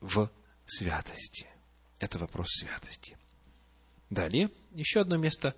в 0.00 0.30
святости. 0.64 1.46
Это 1.98 2.18
вопрос 2.18 2.46
святости. 2.52 3.18
Далее, 4.08 4.50
еще 4.72 5.00
одно 5.00 5.18
место. 5.18 5.54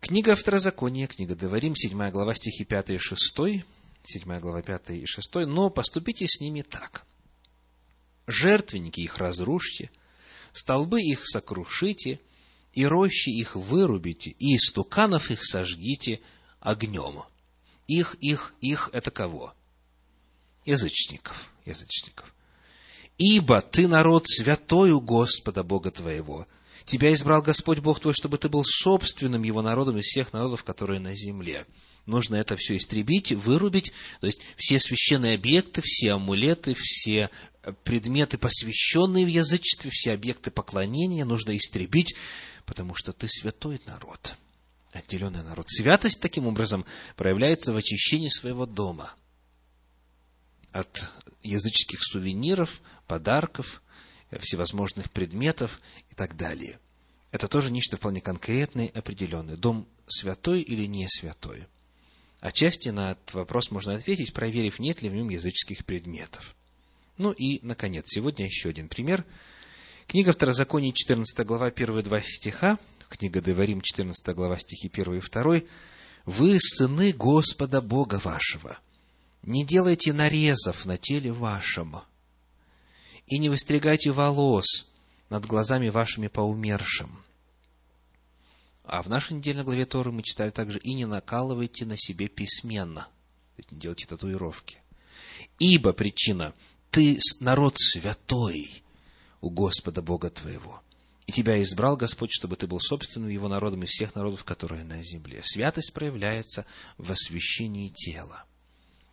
Книга 0.00 0.36
Второзакония, 0.36 1.08
книга 1.08 1.34
Говорим, 1.34 1.74
7 1.74 2.10
глава, 2.10 2.36
стихи 2.36 2.64
5 2.64 2.90
и 2.90 2.98
6. 2.98 3.64
7 4.04 4.38
глава, 4.38 4.62
5 4.62 4.90
и 4.90 5.06
6. 5.06 5.34
«Но 5.46 5.70
поступите 5.70 6.26
с 6.28 6.40
ними 6.40 6.62
так. 6.62 7.04
Жертвенники 8.28 9.00
их 9.00 9.18
разрушьте, 9.18 9.90
столбы 10.54 11.02
их 11.02 11.26
сокрушите, 11.26 12.20
и 12.72 12.86
рощи 12.86 13.28
их 13.28 13.56
вырубите, 13.56 14.30
и 14.30 14.56
истуканов 14.56 15.30
их 15.30 15.44
сожгите 15.44 16.20
огнем. 16.60 17.24
Их, 17.86 18.14
их, 18.20 18.54
их– 18.60 18.88
это 18.92 19.10
кого? 19.10 19.52
Язычников, 20.64 21.50
язычников. 21.66 22.32
Ибо 23.18 23.60
ты 23.60 23.86
народ 23.86 24.26
святой 24.26 24.92
у 24.92 25.00
Господа 25.00 25.62
Бога 25.62 25.90
твоего. 25.90 26.46
Тебя 26.84 27.12
избрал 27.12 27.42
Господь 27.42 27.78
Бог 27.78 28.00
твой, 28.00 28.14
чтобы 28.14 28.38
ты 28.38 28.48
был 28.48 28.64
собственным 28.64 29.42
его 29.42 29.60
народом 29.60 29.98
из 29.98 30.06
всех 30.06 30.32
народов, 30.32 30.64
которые 30.64 31.00
на 31.00 31.14
земле. 31.14 31.66
Нужно 32.06 32.36
это 32.36 32.56
все 32.56 32.76
истребить, 32.76 33.32
вырубить, 33.32 33.92
то 34.20 34.26
есть 34.26 34.40
все 34.56 34.78
священные 34.78 35.36
объекты, 35.36 35.80
все 35.82 36.12
амулеты, 36.12 36.74
все 36.76 37.30
предметы, 37.84 38.38
посвященные 38.38 39.24
в 39.24 39.28
язычестве, 39.28 39.90
все 39.90 40.12
объекты 40.12 40.50
поклонения 40.50 41.24
нужно 41.24 41.56
истребить, 41.56 42.14
потому 42.66 42.94
что 42.94 43.12
ты 43.12 43.28
святой 43.28 43.80
народ, 43.86 44.34
отделенный 44.92 45.42
народ. 45.42 45.68
Святость, 45.68 46.20
таким 46.20 46.46
образом, 46.46 46.84
проявляется 47.16 47.72
в 47.72 47.76
очищении 47.76 48.28
своего 48.28 48.66
дома 48.66 49.14
от 50.72 51.08
языческих 51.42 52.02
сувениров, 52.02 52.80
подарков, 53.06 53.82
всевозможных 54.40 55.10
предметов 55.10 55.80
и 56.10 56.14
так 56.14 56.36
далее. 56.36 56.78
Это 57.30 57.48
тоже 57.48 57.70
нечто 57.70 57.96
вполне 57.96 58.20
конкретное 58.20 58.90
определенное. 58.94 59.56
Дом 59.56 59.88
святой 60.06 60.62
или 60.62 60.86
не 60.86 61.08
святой? 61.08 61.66
Отчасти 62.40 62.90
на 62.90 63.12
этот 63.12 63.34
вопрос 63.34 63.70
можно 63.70 63.94
ответить, 63.94 64.34
проверив, 64.34 64.78
нет 64.78 65.02
ли 65.02 65.08
в 65.08 65.14
нем 65.14 65.30
языческих 65.30 65.84
предметов. 65.84 66.54
Ну 67.16 67.30
и, 67.30 67.60
наконец, 67.64 68.06
сегодня 68.08 68.44
еще 68.44 68.70
один 68.70 68.88
пример. 68.88 69.24
Книга 70.08 70.32
Второзакония, 70.32 70.92
14 70.92 71.46
глава, 71.46 71.70
первые 71.70 72.02
два 72.02 72.20
стиха, 72.20 72.78
книга 73.08 73.40
Деварим, 73.40 73.80
14 73.80 74.34
глава, 74.34 74.58
стихи 74.58 74.90
1 74.92 75.14
и 75.14 75.20
2. 75.20 75.62
«Вы 76.26 76.58
сыны 76.58 77.12
Господа 77.12 77.80
Бога 77.80 78.20
вашего, 78.22 78.78
не 79.42 79.64
делайте 79.64 80.12
нарезов 80.12 80.86
на 80.86 80.96
теле 80.96 81.32
вашем, 81.32 82.00
и 83.26 83.38
не 83.38 83.48
выстригайте 83.48 84.10
волос 84.10 84.90
над 85.30 85.46
глазами 85.46 85.90
вашими 85.90 86.26
по 86.26 86.40
умершим». 86.40 87.20
А 88.84 89.02
в 89.02 89.08
нашей 89.08 89.34
недельной 89.34 89.64
главе 89.64 89.86
Торы 89.86 90.10
мы 90.10 90.22
читали 90.22 90.50
также 90.50 90.78
«И 90.80 90.94
не 90.94 91.06
накалывайте 91.06 91.86
на 91.86 91.96
себе 91.96 92.28
письменно». 92.28 93.02
То 93.56 93.60
есть 93.60 93.72
не 93.72 93.78
делайте 93.78 94.06
татуировки. 94.06 94.78
Ибо 95.58 95.92
причина 95.92 96.52
ты 96.94 97.18
народ 97.40 97.74
святой 97.76 98.84
у 99.40 99.50
Господа 99.50 100.00
Бога 100.00 100.30
твоего. 100.30 100.80
И 101.26 101.32
тебя 101.32 101.60
избрал 101.60 101.96
Господь, 101.96 102.30
чтобы 102.32 102.54
ты 102.54 102.68
был 102.68 102.78
собственным 102.78 103.30
его 103.30 103.48
народом 103.48 103.82
из 103.82 103.88
всех 103.88 104.14
народов, 104.14 104.44
которые 104.44 104.84
на 104.84 105.02
земле. 105.02 105.40
Святость 105.42 105.92
проявляется 105.92 106.66
в 106.96 107.10
освящении 107.10 107.88
тела. 107.88 108.44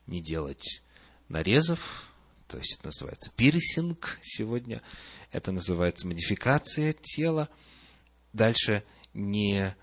Не 0.06 0.22
делать 0.22 0.84
нарезов, 1.28 2.12
то 2.48 2.60
есть 2.60 2.76
это 2.78 2.90
называется 2.90 3.32
пирсинг 3.36 4.20
сегодня, 4.22 4.84
это 5.32 5.52
называется 5.52 6.06
модификация 6.06 6.94
тела. 6.94 7.50
Дальше 8.32 8.84
не 9.16 9.76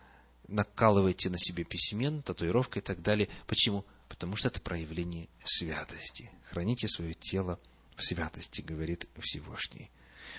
накалывайте 0.46 1.30
на 1.30 1.38
себе 1.40 1.64
письмен, 1.64 2.22
татуировка 2.22 2.78
и 2.78 2.82
так 2.82 3.02
далее. 3.02 3.28
Почему? 3.48 3.84
Потому 4.08 4.36
что 4.36 4.46
это 4.46 4.60
проявление 4.60 5.28
святости. 5.44 6.30
Храните 6.48 6.86
свое 6.86 7.14
тело 7.14 7.58
в 7.98 8.04
святости, 8.04 8.60
говорит 8.60 9.08
Всевышний. 9.18 9.90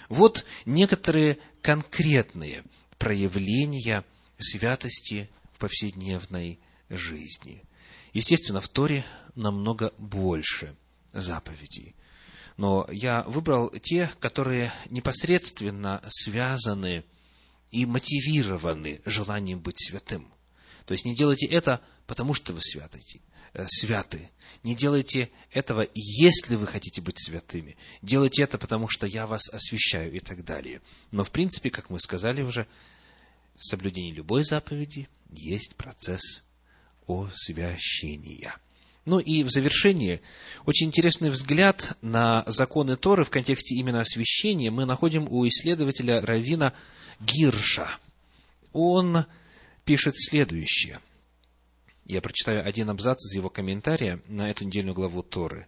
Вот 0.07 0.45
некоторые 0.65 1.37
конкретные 1.61 2.63
проявления 2.97 4.03
святости 4.39 5.29
в 5.53 5.59
повседневной 5.59 6.59
жизни. 6.89 7.63
Естественно, 8.13 8.61
в 8.61 8.69
Торе 8.69 9.03
намного 9.35 9.93
больше 9.97 10.75
заповедей. 11.13 11.95
Но 12.57 12.87
я 12.91 13.23
выбрал 13.23 13.69
те, 13.69 14.09
которые 14.19 14.71
непосредственно 14.89 16.01
связаны 16.07 17.03
и 17.71 17.85
мотивированы 17.85 19.01
желанием 19.05 19.59
быть 19.59 19.79
святым. 19.79 20.31
То 20.85 20.93
есть 20.93 21.05
не 21.05 21.15
делайте 21.15 21.45
это, 21.45 21.81
потому 22.07 22.33
что 22.33 22.53
вы 22.53 22.61
святые. 22.61 23.03
Э, 23.53 23.65
святы. 23.67 24.29
Не 24.63 24.75
делайте 24.75 25.29
этого, 25.51 25.87
если 25.93 26.55
вы 26.55 26.67
хотите 26.67 27.01
быть 27.01 27.19
святыми. 27.19 27.77
Делайте 28.01 28.43
это, 28.43 28.57
потому 28.57 28.87
что 28.89 29.07
я 29.07 29.25
вас 29.25 29.49
освящаю 29.49 30.13
и 30.13 30.19
так 30.19 30.43
далее. 30.43 30.81
Но, 31.11 31.23
в 31.23 31.31
принципе, 31.31 31.69
как 31.69 31.89
мы 31.89 31.99
сказали 31.99 32.41
уже, 32.41 32.67
соблюдение 33.57 34.13
любой 34.13 34.43
заповеди 34.43 35.07
есть 35.31 35.75
процесс 35.75 36.43
освящения. 37.07 38.55
Ну 39.05 39.19
и 39.19 39.43
в 39.43 39.49
завершение, 39.49 40.21
очень 40.65 40.87
интересный 40.87 41.31
взгляд 41.31 41.97
на 42.01 42.43
законы 42.45 42.95
Торы 42.97 43.23
в 43.23 43.31
контексте 43.31 43.75
именно 43.75 44.01
освящения 44.01 44.69
мы 44.69 44.85
находим 44.85 45.27
у 45.27 45.47
исследователя 45.47 46.21
Равина 46.21 46.73
Гирша. 47.19 47.89
Он 48.73 49.25
пишет 49.85 50.13
следующее– 50.17 50.99
я 52.09 52.21
прочитаю 52.21 52.67
один 52.67 52.89
абзац 52.89 53.23
из 53.23 53.35
его 53.35 53.49
комментария 53.49 54.19
на 54.27 54.49
эту 54.49 54.65
недельную 54.65 54.95
главу 54.95 55.21
Торы. 55.21 55.67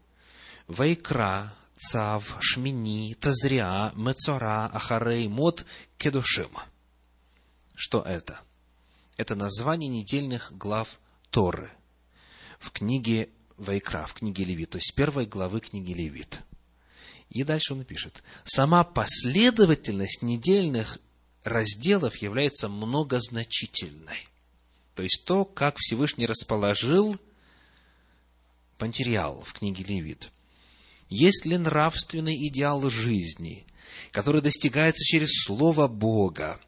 Вайкра, 0.68 1.54
Цав, 1.78 2.36
Шмини, 2.40 3.14
Тазриа, 3.14 3.92
Мецора, 3.96 4.66
Ахарей, 4.74 5.28
Мод, 5.28 5.66
Кедушим. 6.00 6.50
Что 7.76 8.02
это? 8.02 8.40
Это 9.18 9.36
название 9.36 9.88
недельных 9.88 10.52
глав 10.58 11.00
Торы 11.30 11.70
в 12.60 12.72
книге 12.72 13.30
Вайкра, 13.58 14.08
в 14.08 14.16
книге 14.16 14.44
Левит, 14.44 14.72
то 14.72 14.78
есть 14.80 14.96
первой 14.96 15.28
главы 15.28 15.60
книги 15.60 15.94
Левит. 15.94 16.42
И 17.30 17.44
дальше 17.44 17.74
он 17.74 17.86
пишет. 17.86 18.24
Сама 18.46 18.84
последовательность 18.84 20.24
недельных 20.24 20.98
разделов 21.44 22.16
является 22.18 22.68
многозначительной. 22.68 24.31
То 25.02 25.06
есть 25.06 25.26
то, 25.26 25.46
как 25.46 25.78
Всевышний 25.80 26.28
расположил 26.28 27.18
материал 28.80 29.42
в 29.42 29.54
книге 29.54 29.84
Левит. 29.84 30.30
Есть 31.10 31.44
ли 31.46 31.58
нравственный 31.58 32.36
идеал 32.50 32.88
жизни, 32.88 33.66
который 34.12 34.44
достигается 34.44 35.04
через 35.04 35.44
Слово 35.44 35.88
Бога, 35.88 36.62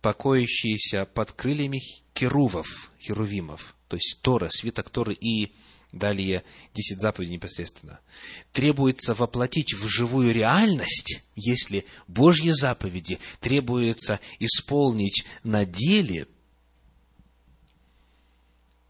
покоящийся 0.00 1.04
под 1.04 1.32
крыльями 1.32 1.82
керувов, 2.14 2.92
херувимов, 2.98 3.74
то 3.88 3.96
есть 3.96 4.20
Тора, 4.22 4.48
свиток 4.48 4.88
Торы 4.88 5.12
и 5.12 5.52
далее 5.92 6.44
десять 6.72 6.98
заповедей 6.98 7.34
непосредственно, 7.34 8.00
требуется 8.54 9.12
воплотить 9.12 9.74
в 9.74 9.86
живую 9.86 10.32
реальность, 10.32 11.20
если 11.34 11.84
Божьи 12.08 12.52
заповеди 12.52 13.18
требуется 13.40 14.18
исполнить 14.38 15.26
на 15.42 15.66
деле– 15.66 16.26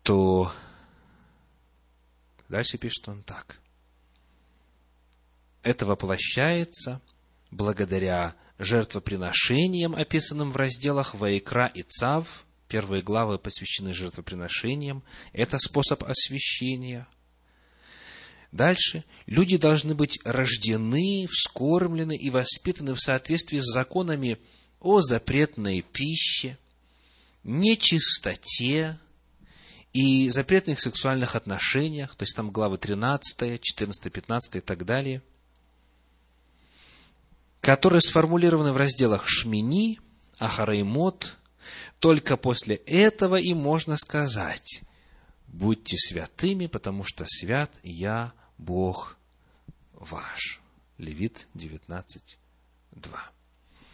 то 0.07 0.53
дальше 2.49 2.79
пишет 2.79 3.09
он 3.09 3.25
так. 3.25 3.59
Это 5.65 5.85
воплощается 5.85 7.03
благодаря 7.51 8.37
жертвоприношениям, 8.61 9.97
описанным 9.97 10.53
в 10.53 10.57
разделах 10.57 11.17
Ваикра 11.17 11.67
и 11.67 11.83
Цав. 11.83 12.47
Первые 12.69 13.03
главы 13.03 13.41
посвящены 13.41 13.93
жертвоприношениям. 13.93 15.03
Это 15.33 15.59
способ 15.59 16.05
освящения. 16.05 17.09
Дальше. 18.53 19.03
Люди 19.27 19.57
должны 19.57 19.97
быть 19.97 20.21
рождены, 20.25 21.27
вскормлены 21.29 22.17
и 22.17 22.31
воспитаны 22.31 22.95
в 22.95 23.01
соответствии 23.01 23.59
с 23.59 23.73
законами 23.73 24.39
о 24.79 25.01
запретной 25.01 25.83
пище, 25.83 26.59
нечистоте 27.43 29.01
и 29.97 30.31
запретных 30.31 30.81
сексуальных 30.81 31.37
отношениях, 31.37 32.15
то 32.17 32.25
есть 32.25 32.37
там 32.37 32.51
главы 32.51 32.79
13, 32.79 33.61
14, 33.61 34.13
15 34.13 34.57
и 34.57 34.61
так 34.61 34.85
далее– 34.85 35.23
которые 37.67 38.01
сформулированы 38.01 38.73
в 38.73 38.77
разделах 38.77 39.27
Шмини, 39.27 39.99
Ахараймот. 40.39 41.37
Только 41.99 42.37
после 42.37 42.77
этого 42.77 43.41
и 43.41 43.55
можно 43.55 43.97
сказать, 43.97 44.83
будьте 45.49 45.97
святыми, 45.99 46.69
потому 46.69 47.03
что 47.05 47.25
свят 47.27 47.73
я, 47.83 48.33
Бог 48.57 49.17
ваш. 49.95 50.61
Левит 50.97 51.49
19, 51.55 52.39
2. 52.93 53.11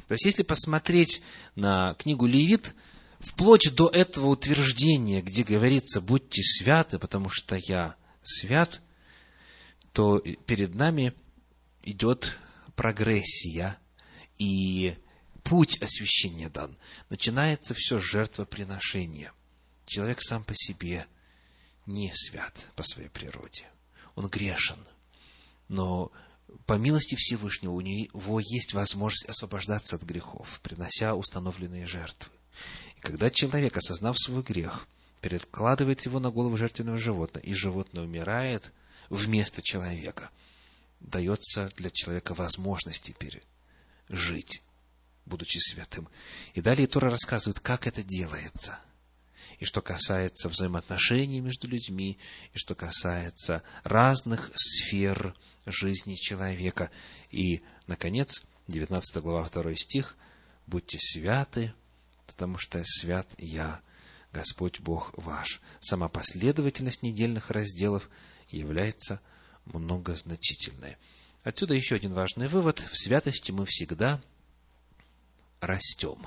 То 0.07 0.13
есть, 0.13 0.27
если 0.27 0.43
посмотреть 0.43 1.23
на 1.55 1.95
книгу 1.95 2.27
Левит, 2.27 2.75
вплоть 3.23 3.75
до 3.75 3.89
этого 3.89 4.27
утверждения, 4.27 5.23
где 5.23 5.45
говорится 5.45 6.01
«будьте 6.01 6.43
святы, 6.43 6.99
потому 6.99 7.31
что 7.31 7.57
я 7.57 7.97
свят», 8.23 8.81
то 9.93 10.21
перед 10.21 10.75
нами 10.75 11.13
идет 11.83 12.37
прогрессия 12.77 13.79
и 14.39 14.97
путь 15.45 15.81
освящения 15.83 16.49
дан. 16.49 16.77
Начинается 17.11 17.75
все 17.75 17.99
с 17.99 18.03
жертвоприношения. 18.03 19.33
Человек 19.87 20.23
сам 20.23 20.45
по 20.45 20.55
себе 20.55 21.07
не 21.87 22.11
свят 22.15 22.55
по 22.75 22.83
своей 22.83 23.09
природе. 23.09 23.67
Он 24.15 24.29
грешен. 24.29 24.79
Но 25.69 26.11
по 26.67 26.75
милости 26.75 27.17
Всевышнего 27.17 27.73
у 27.73 27.81
него 27.81 28.41
есть 28.41 28.73
возможность 28.73 29.27
освобождаться 29.29 29.97
от 29.97 30.03
грехов, 30.03 30.61
принося 30.63 31.15
установленные 31.15 31.87
жертвы. 31.87 32.33
Когда 33.03 33.31
человек, 33.31 33.77
осознав 33.77 34.17
свой 34.19 34.43
грех, 34.43 34.87
перекладывает 35.21 36.01
его 36.07 36.19
на 36.19 36.31
голову 36.31 36.57
жертвенного 36.57 36.99
животного, 36.99 37.45
и 37.45 37.53
животное 37.53 38.03
умирает 38.05 38.73
вместо 39.11 39.63
человека– 39.63 40.31
дается 41.03 41.69
для 41.77 41.91
человека 41.91 42.35
возможность 42.35 43.05
теперь 43.05 43.43
жить, 44.09 44.63
будучи 45.27 45.59
святым. 45.59 46.09
И 46.55 46.61
далее 46.61 46.87
Тора 46.87 47.11
рассказывает, 47.11 47.61
как 47.61 47.87
это 47.87 48.03
делается. 48.03 48.79
И 49.59 49.65
что 49.65 49.81
касается 49.81 50.49
взаимоотношений 50.49 51.41
между 51.41 51.69
людьми, 51.69 52.19
и 52.53 52.59
что 52.59 52.75
касается 52.75 53.63
разных 53.85 54.51
сфер 54.55 55.37
жизни 55.67 56.15
человека. 56.15 56.91
И, 57.31 57.63
наконец, 57.87 58.43
19 58.69 59.23
глава, 59.23 59.49
2 59.49 59.77
стих, 59.77 60.17
«Будьте 60.67 60.99
святы, 61.01 61.75
потому 62.33 62.59
что 62.59 62.83
свят 62.85 63.29
я, 63.39 63.81
Господь 64.33 64.81
Бог 64.81 65.13
ваш». 65.17 65.61
Сама 65.81 66.09
последовательность 66.09 67.03
недельных 67.03 67.51
разделов 67.51 68.09
является– 68.49 69.21
многозначительное. 69.67 70.99
Отсюда 71.43 71.75
еще 71.75 71.97
один 71.97 72.13
важный 72.13 72.49
вывод. 72.49 72.79
В 72.79 72.97
святости 72.97 73.51
мы 73.53 73.67
всегда 73.67 74.21
растем. 75.61 76.27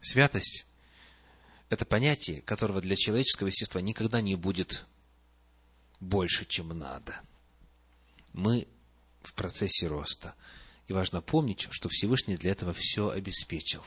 Святость– 0.00 0.66
это 1.70 1.84
понятие, 1.84 2.42
которого 2.42 2.80
для 2.80 2.96
человеческого 2.96 3.48
естества 3.48 3.80
никогда 3.80 4.20
не 4.20 4.36
будет 4.36 4.86
больше, 6.00 6.44
чем 6.44 6.68
надо. 6.68 7.18
Мы 8.32 8.68
в 9.22 9.32
процессе 9.32 9.86
роста. 9.86 10.34
И 10.86 10.92
важно 10.92 11.22
помнить, 11.22 11.66
что 11.70 11.88
Всевышний 11.88 12.36
для 12.36 12.52
этого 12.52 12.74
все 12.74 13.10
обеспечил. 13.10 13.82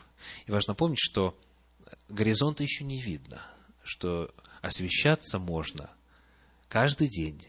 И 0.46 0.52
важно 0.52 0.74
помнить, 0.74 1.00
что 1.00 1.40
горизонта 2.10 2.64
еще 2.64 2.84
не 2.84 3.02
видно, 3.02 3.42
что 3.84 4.34
освещаться 4.62 5.38
можно 5.40 5.90
каждый 6.68 7.08
день, 7.08 7.42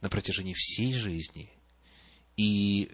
на 0.00 0.08
протяжении 0.08 0.54
всей 0.54 0.92
жизни. 0.92 1.50
И 2.36 2.90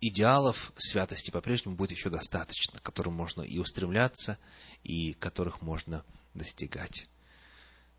идеалов 0.00 0.72
святости 0.78 1.30
по-прежнему 1.30 1.76
будет 1.76 1.90
еще 1.90 2.10
достаточно, 2.10 2.78
к 2.80 2.82
которым 2.82 3.14
можно 3.14 3.42
и 3.42 3.58
устремляться, 3.58 4.38
и 4.82 5.12
которых 5.14 5.62
можно 5.62 6.04
достигать. 6.34 7.06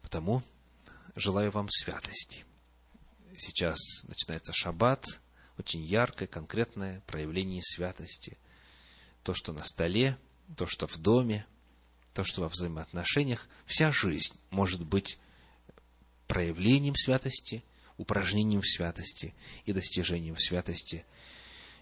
Потому 0.02 0.43
желаю 1.15 1.52
вам 1.52 1.69
святости. 1.69 2.45
Сейчас 3.38 3.78
начинается 4.06 4.54
шаббат, 4.54 5.06
очень 5.58 5.84
яркое, 5.84 6.28
конкретное 6.28 7.02
проявление 7.08 7.62
святости. 7.63 8.38
То, 9.24 9.34
что 9.34 9.54
на 9.54 9.63
столе, 9.63 10.17
то, 10.56 10.67
что 10.67 10.88
в 10.88 10.98
доме, 10.98 11.46
то, 12.13 12.24
что 12.24 12.41
во 12.41 12.50
взаимоотношениях. 12.50 13.48
Вся 13.65 13.91
жизнь 13.91 14.39
может 14.50 14.84
быть 14.84 15.20
проявлением 16.28 16.96
святости– 16.96 17.63
упражнением 17.98 18.63
святости 18.63 19.34
и 19.65 19.74
достижением 19.74 20.38
святости, 20.38 21.06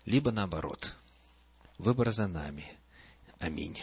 либо 0.05 0.31
наоборот. 0.31 0.95
Выбор 1.77 2.11
за 2.11 2.27
нами. 2.27 2.65
Аминь. 3.39 3.77